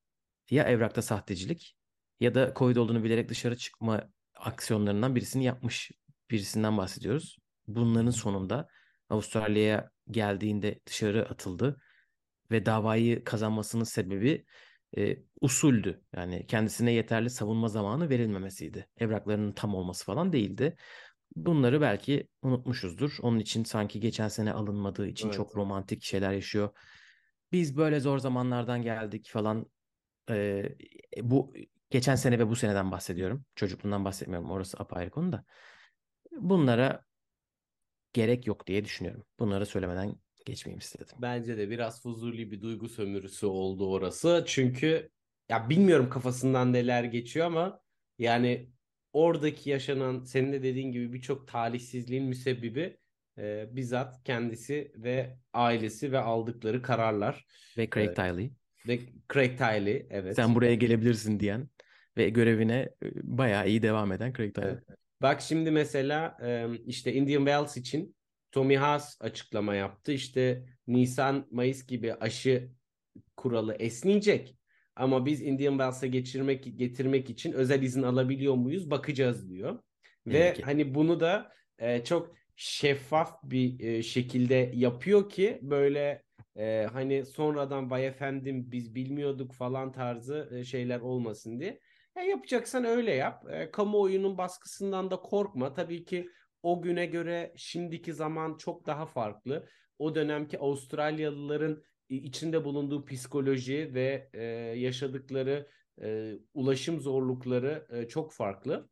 [0.51, 1.77] ya evrakta sahtecilik
[2.21, 5.91] ya da Covid olduğunu bilerek dışarı çıkma aksiyonlarından birisini yapmış
[6.31, 7.39] birisinden bahsediyoruz.
[7.67, 8.69] Bunların sonunda
[9.11, 11.81] Avustralya'ya geldiğinde dışarı atıldı
[12.53, 14.45] ve davayı kazanmasının sebebi
[14.97, 16.03] e, usuldü.
[16.17, 18.89] Yani kendisine yeterli savunma zamanı verilmemesiydi.
[18.97, 20.77] Evraklarının tam olması falan değildi.
[21.37, 23.19] Bunları belki unutmuşuzdur.
[23.23, 25.37] Onun için sanki geçen sene alınmadığı için Evet.
[25.37, 26.71] çok romantik şeyler yaşıyor.
[27.53, 29.67] Biz böyle zor zamanlardan geldik falan.
[30.31, 30.77] Ee,
[31.23, 31.55] bu
[31.91, 33.45] geçen sene ve bu seneden bahsediyorum.
[33.55, 34.51] Çocukluğundan bahsetmiyorum.
[34.51, 35.45] Orası apayrı konu da.
[36.33, 37.05] Bunlara
[38.13, 39.25] gerek yok diye düşünüyorum.
[39.39, 40.15] Bunları söylemeden
[40.47, 41.17] geçmeyeyim istedim.
[41.19, 44.45] Bence de biraz fuzuli bir duygu sömürüsü oldu orası.
[44.47, 45.11] Çünkü
[45.49, 47.81] ya bilmiyorum kafasından neler geçiyor ama
[48.19, 48.71] yani
[49.13, 52.97] oradaki yaşanan senin de dediğin gibi birçok talihsizliğin müsebbibi
[53.39, 57.47] e, bizzat kendisi ve ailesi ve aldıkları kararlar.
[57.79, 58.17] Ve Craig Evet.
[58.17, 58.53] Tiley.
[58.89, 58.99] Ve
[59.33, 60.37] Craig Tiley evet.
[60.37, 61.69] Sen buraya gelebilirsin diyen
[62.17, 64.69] ve görevine e, bayağı iyi devam eden Craig Tiley.
[64.69, 64.83] Evet.
[65.23, 68.17] Bak şimdi mesela e, işte Indian Wells için
[68.53, 70.13] Tommy Haas açıklama yaptı.
[70.13, 72.71] İşte Nisan, Mayıs gibi aşı
[73.37, 74.57] kuralı esneyecek.
[74.97, 78.91] Ama biz Indian Wells'a geçirmek getirmek için özel izin alabiliyor muyuz?
[78.91, 79.79] Bakacağız diyor.
[80.27, 80.63] Ve Peki.
[80.63, 86.23] hani bunu da e, çok şeffaf bir e, şekilde yapıyor ki böyle
[86.57, 91.81] e, hani sonradan vay efendim biz bilmiyorduk falan tarzı e, şeyler olmasın diye.
[92.17, 93.45] Ya yapacaksan öyle yap.
[93.51, 95.75] E, kamuoyunun baskısından da korkma.
[95.75, 96.29] Tabii ki
[96.63, 99.69] o güne göre şimdiki zaman çok daha farklı.
[99.99, 104.43] O dönemki Avustralyalıların i- içinde bulunduğu psikoloji ve e,
[104.79, 105.69] yaşadıkları
[106.03, 108.89] e, ulaşım zorlukları e, çok farklı.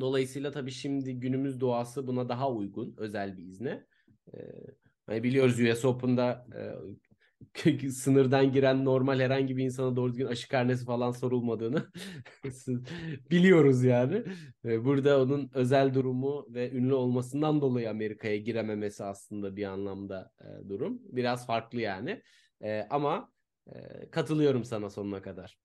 [0.00, 3.86] Dolayısıyla tabii şimdi günümüz doğası buna daha uygun özel bir izne.
[4.34, 4.38] E,
[5.06, 6.60] hani biliyoruz US Open'da e,
[7.92, 11.86] sınırdan giren normal herhangi bir insana doğru düzgün aşı karnesi falan sorulmadığını
[13.30, 14.24] biliyoruz yani.
[14.64, 20.68] E, Burada onun özel durumu ve ünlü olmasından dolayı Amerika'ya girememesi aslında bir anlamda e,
[20.68, 21.00] durum.
[21.04, 22.22] Biraz farklı yani.
[22.62, 23.32] E, ama
[23.74, 25.58] e, katılıyorum sana sonuna kadar.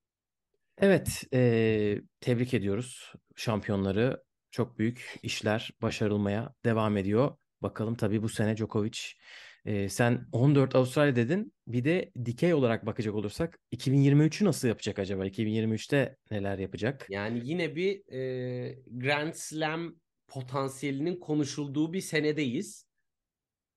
[0.77, 4.23] Evet, eee, tebrik ediyoruz şampiyonları.
[4.51, 7.37] Çok büyük işler başarılmaya devam ediyor.
[7.61, 8.99] Bakalım tabii bu sene Djokovic.
[9.65, 11.53] Eee, sen 14 Avustralya dedin.
[11.67, 15.27] Bir de dikey olarak bakacak olursak 2023'ü nasıl yapacak acaba?
[15.27, 17.05] 2023'te neler yapacak?
[17.09, 19.95] Yani yine bir e, Grand Slam
[20.27, 22.85] potansiyelinin konuşulduğu bir senedeyiz.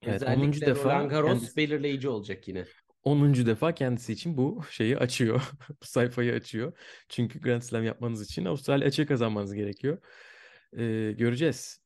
[0.03, 0.27] Evet, 10.
[0.27, 2.65] Özellikle defa Roland Garros kendisi- belirleyici olacak yine.
[3.03, 3.47] 10.
[3.47, 5.43] defa kendisi için bu şeyi açıyor.
[5.83, 6.79] Bu sayfayı açıyor.
[7.09, 9.99] Çünkü Grand Slam yapmanız için Avustralya açığı kazanmanız gerekiyor.
[10.73, 11.85] Ee, göreceğiz.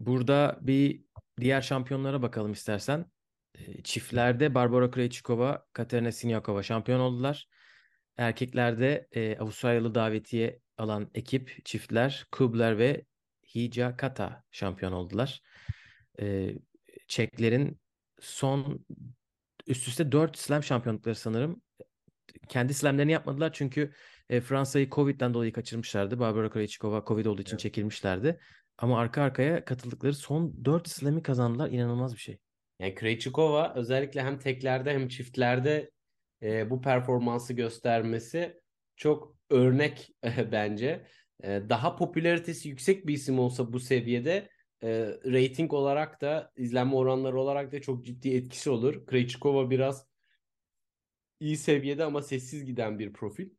[0.00, 1.04] Burada bir
[1.40, 3.06] diğer şampiyonlara bakalım istersen.
[3.54, 7.48] Ee, çiftlerde Barbara Krejcikova, Katerina Siniakova şampiyon oldular.
[8.16, 13.04] Erkeklerde e, Avustralyalı davetiye alan ekip çiftler Kubler ve
[13.54, 15.40] Hijikata şampiyon oldular.
[16.20, 16.54] Ee,
[17.08, 17.80] Çeklerin
[18.20, 18.86] son
[19.66, 21.62] üst üste 4 slam şampiyonlukları sanırım.
[22.48, 23.92] Kendi slamlerini yapmadılar çünkü
[24.28, 26.18] e, Fransa'yı Covid'den dolayı kaçırmışlardı.
[26.18, 27.60] Barbara Krejcikova Covid olduğu için Evet.
[27.60, 28.40] çekilmişlerdi.
[28.78, 31.70] Ama arka arkaya katıldıkları son 4 slam'i kazandılar.
[31.70, 32.38] İnanılmaz bir şey.
[32.78, 35.90] Yani Krejcikova özellikle hem teklerde hem çiftlerde
[36.42, 38.60] e, bu performansı göstermesi
[38.96, 40.10] çok örnek
[40.52, 41.06] bence.
[41.42, 44.48] E, daha popülaritesi yüksek bir isim olsa bu seviyede
[44.82, 44.88] e,
[45.24, 49.06] rating olarak da izlenme oranları olarak da çok ciddi etkisi olur.
[49.06, 50.06] Krejcikova biraz
[51.40, 53.50] iyi seviyede ama sessiz giden bir profil.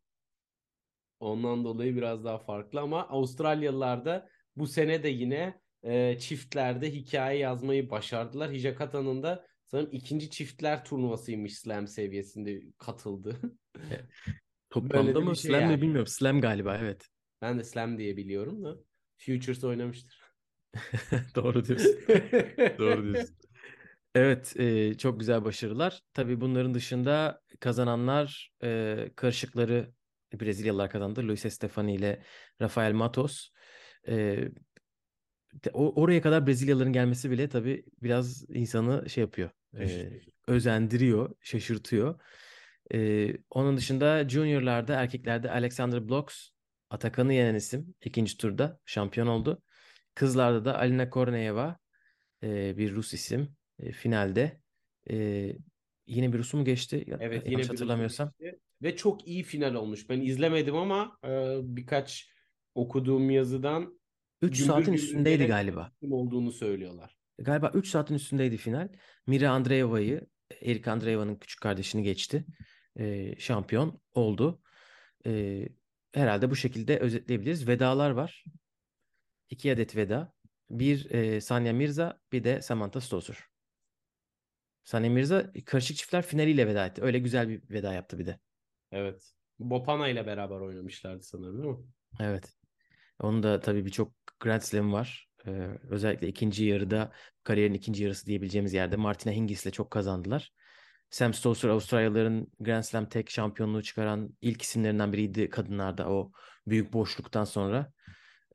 [1.19, 7.39] Ondan dolayı biraz daha farklı ama Avustralyalılar da bu sene de yine e, çiftlerde hikaye
[7.39, 8.51] yazmayı başardılar.
[8.51, 13.41] Hijakata'nın da sanırım ikinci çiftler turnuvasıymış slam seviyesinde katıldı.
[14.69, 15.81] Toplamda de mı şey slam yani.
[15.81, 16.07] bilmiyorum.
[16.07, 17.07] Slam galiba evet.
[17.41, 18.77] Ben de slam diye biliyorum da.
[19.17, 20.21] Futures oynamıştır.
[21.35, 21.95] Doğru diyorsun.
[22.79, 23.35] Doğru diyorsun.
[24.15, 26.01] Evet, e, çok güzel başarılar.
[26.13, 29.93] Tabii bunların dışında kazananlar e, karışıkları
[30.33, 31.27] Brezilyalılar kazandı.
[31.27, 32.23] Luis Estefani ile
[32.61, 33.49] Rafael Matos.
[34.07, 34.49] E,
[35.73, 39.49] oraya kadar Brezilyalıların gelmesi bile tabii biraz insanı şey yapıyor.
[39.79, 40.09] e,
[40.47, 42.19] özendiriyor, şaşırtıyor.
[42.93, 46.49] E, onun dışında juniorlarda, erkeklerde Alexander Bloks
[46.89, 49.61] Atakan'ı yenen isim ikinci turda şampiyon oldu.
[50.15, 51.77] Kızlarda da Alina Korneeva
[52.43, 54.61] e, bir Rus isim e, finalde.
[55.09, 55.15] E,
[56.07, 57.05] yine bir Rus'u mu geçti?
[57.19, 58.31] Evet yine bir hatırlamıyorsam.
[58.39, 58.59] geçti.
[58.81, 60.09] Ve çok iyi final olmuş.
[60.09, 62.29] Ben izlemedim ama e, birkaç
[62.75, 63.99] okuduğum yazıdan
[64.41, 65.91] 3 gümbür saatin üstündeydi galiba.
[66.11, 67.17] olduğunu söylüyorlar.
[67.37, 68.89] Galiba 3 saatin üstündeydi final.
[69.27, 70.27] Mira Andreeva'yı,
[70.61, 72.45] Erika Andreeva'nın küçük kardeşini geçti.
[72.99, 74.61] E, şampiyon oldu.
[75.25, 75.63] E,
[76.13, 77.67] herhalde bu şekilde özetleyebiliriz.
[77.67, 78.43] Vedalar var.
[79.49, 80.33] İki adet veda.
[80.69, 83.49] Bir e, Sanya Mirza, bir de Samantha Stosur.
[84.83, 87.03] Sanya Mirza karışık çiftler finaliyle veda etti.
[87.03, 88.39] Öyle güzel bir veda yaptı bir de.
[88.91, 89.33] Evet.
[89.59, 91.85] Bopana ile beraber oynamışlardı sanırım değil mi?
[92.19, 92.53] Evet.
[93.19, 95.29] Onun da tabii birçok Grand Slam var.
[95.47, 95.51] Ee,
[95.89, 97.11] özellikle ikinci yarıda
[97.43, 100.51] kariyerin ikinci yarısı diyebileceğimiz yerde Martina Hingis'le çok kazandılar.
[101.09, 106.31] Sam Stosur Avustralyalıların Grand Slam tek şampiyonluğu çıkaran ilk isimlerinden biriydi kadınlarda o
[106.67, 107.91] büyük boşluktan sonra.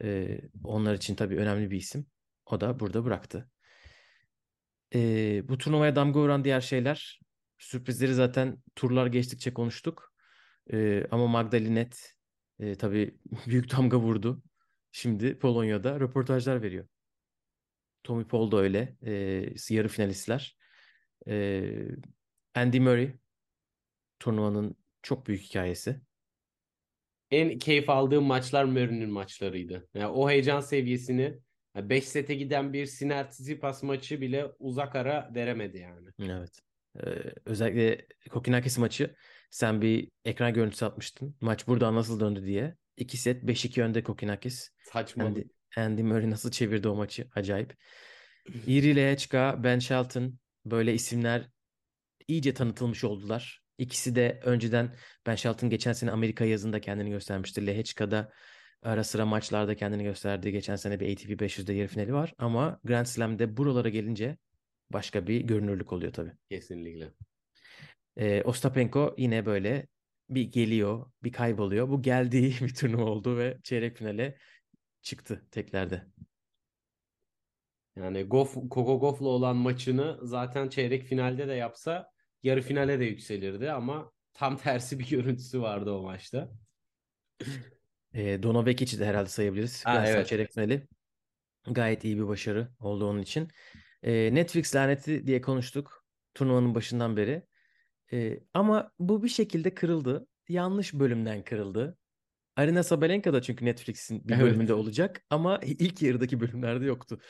[0.02, 2.06] Ee, onlar için tabii önemli bir isim.
[2.46, 3.50] O da burada bıraktı.
[4.94, 7.20] Ee, bu turnuvaya damga vuran diğer şeyler
[7.58, 10.12] sürprizleri zaten turlar geçtikçe konuştuk.
[10.72, 12.14] Ee, ama Magdalinet
[12.58, 14.42] e, tabii büyük damga vurdu.
[14.92, 16.86] Şimdi Polonya'da röportajlar veriyor.
[18.02, 18.96] Tommy Paul da öyle.
[19.06, 20.56] E, yarı finalistler.
[21.28, 21.62] E,
[22.54, 23.12] Andy Murray
[24.18, 26.00] turnuvanın çok büyük hikayesi.
[27.30, 29.88] En keyif aldığım maçlar Murray'nin maçlarıydı.
[29.94, 31.38] Yani o heyecan seviyesini
[31.76, 36.08] 5 sete giden bir Sinner Tsitsipas maçı bile uzak ara veremedi yani.
[36.22, 36.60] Evet.
[36.96, 37.10] Ee,
[37.44, 39.14] özellikle Kokinakis maçı
[39.50, 41.36] sen bir ekran görüntüsü atmıştın.
[41.40, 42.76] Maç burada nasıl döndü diye.
[43.00, 44.68] 2 set 5-2 önde Kokinakis.
[44.92, 45.30] Saçmalık.
[45.30, 45.42] Andy,
[45.76, 47.28] Andy Murray nasıl çevirdi o maçı?
[47.34, 47.76] Acayip.
[48.66, 51.48] Iri Lehechka, Ben Shelton böyle isimler
[52.28, 53.62] iyice tanıtılmış oldular.
[53.78, 54.96] İkisi de önceden
[55.26, 57.66] Ben Shelton geçen sene Amerika yazında kendini göstermişti.
[57.66, 58.32] Lehechka'da
[58.82, 60.52] ara sıra maçlarda kendini gösterdi.
[60.52, 62.34] Geçen sene bir ATP 500'de yarı finali var.
[62.38, 64.36] Ama Grand Slam'de buralara gelince
[64.90, 66.32] başka bir görünürlük oluyor tabii.
[66.50, 67.10] Kesinlikle.
[68.16, 69.86] Ee, Ostapenko yine böyle
[70.30, 71.88] bir geliyor, bir kayboluyor.
[71.88, 74.36] Bu geldiği bir turnuva oldu ve çeyrek finale
[75.02, 76.06] çıktı teklerde.
[77.96, 82.10] Yani Goff, Coco Goff'la olan maçını zaten çeyrek finalde de yapsa
[82.42, 86.50] yarı finale de yükselirdi ama tam tersi bir görüntüsü vardı o maçta.
[88.14, 89.86] E, Donovekic'i de herhalde sayabiliriz.
[89.86, 90.26] Ha, Slam evet.
[90.26, 90.88] çeyrek finali.
[91.66, 93.48] Gayet iyi bir başarı oldu onun için.
[94.02, 96.04] E, Netflix laneti diye konuştuk
[96.34, 97.42] turnuvanın başından beri.
[98.12, 100.26] E, ama bu bir şekilde kırıldı.
[100.48, 101.98] Yanlış bölümden kırıldı.
[102.56, 104.42] Arina Sabalenka da çünkü Netflix'in bir Evet.
[104.42, 107.20] bölümünde olacak ama ilk yarıdaki bölümlerde yoktu.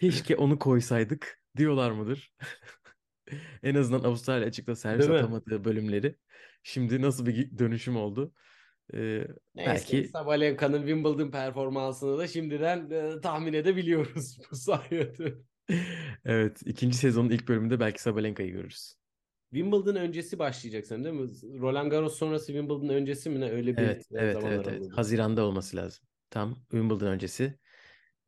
[0.00, 2.34] Keşke onu koysaydık diyorlar mıdır?
[3.62, 5.16] En azından Avustralya açıkta servis Değil mi?
[5.16, 6.16] atamadığı bölümleri.
[6.62, 8.32] Şimdi nasıl bir dönüşüm oldu?
[8.94, 15.34] Ee, Neyse belki Sabalenka'nın Wimbledon performansını da şimdiden e, tahmin edebiliyoruz bu sayede.
[16.24, 19.01] evet ikinci sezonun ilk bölümünde belki Sabalenka'yı görürüz.
[19.52, 21.30] Wimbledon öncesi başlayacak sen değil mi?
[21.60, 23.50] Roland Garros sonrası Wimbledon öncesi mi ne?
[23.50, 24.92] Öyle bir Evet e, evet evet evet.
[24.96, 26.04] Haziran'da olması lazım.
[26.30, 27.58] Tam Wimbledon öncesi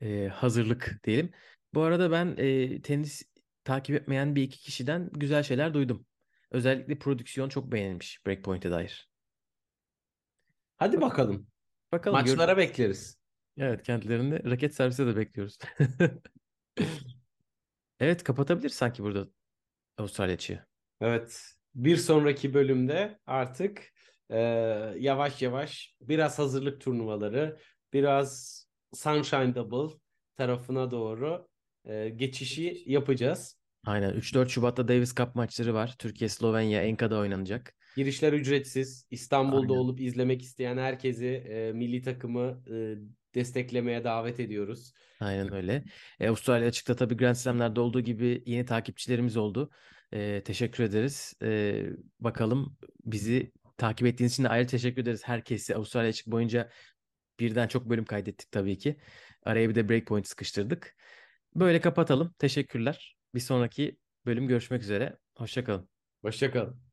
[0.01, 1.31] Ee, hazırlık diyelim.
[1.75, 3.23] Bu arada ben e, tenis
[3.65, 6.07] takip etmeyen bir iki kişiden güzel şeyler duydum.
[6.51, 9.11] Özellikle prodüksiyon çok beğenilmiş Breakpoint'e dair.
[10.77, 11.47] Hadi bakalım.
[11.93, 13.19] Bakalım gör- Maçlara bekleriz.
[13.59, 15.59] Evet kendilerini raket servise de bekliyoruz.
[18.01, 19.29] Evet kapatabilir sanki burada
[19.99, 20.67] Avustralya açığı.
[21.05, 21.43] Evet.
[21.75, 23.83] Bir sonraki bölümde artık
[24.31, 24.39] e,
[24.99, 27.59] yavaş yavaş biraz hazırlık turnuvaları,
[27.93, 28.61] biraz
[28.95, 29.97] Sunshine Double
[30.37, 31.49] tarafına doğru
[31.85, 33.59] e, geçişi yapacağız.
[33.87, 35.95] Aynen 3-4 Şubat'ta Davis Cup maçları var.
[35.99, 37.75] Türkiye, Slovenya, Enka'da oynanacak.
[37.97, 39.07] Girişler ücretsiz.
[39.11, 39.83] İstanbul'da Aynen.
[39.83, 42.75] olup izlemek isteyen herkesi e, milli takımı e,
[43.35, 44.93] desteklemeye davet ediyoruz.
[45.21, 45.85] Aynen öyle.
[46.21, 49.71] E, Avustralya açıkta tabii Grand Slam'lerde olduğu gibi yeni takipçilerimiz oldu.
[50.15, 51.35] E, teşekkür ederiz.
[51.43, 51.83] E,
[52.21, 55.75] bakalım bizi takip ettiğiniz için de ayrı teşekkür ederiz herkese.
[55.77, 56.71] Avustralya açık boyunca
[57.41, 58.97] birden çok bölüm kaydettik tabii ki.
[59.43, 60.97] Araya bir de breakpoint sıkıştırdık.
[61.57, 62.35] Böyle kapatalım.
[62.39, 63.17] Teşekkürler.
[63.35, 65.19] Bir sonraki bölüm görüşmek üzere.
[65.37, 65.89] Hoşça kalın.
[66.23, 66.84] Hoşçakalın.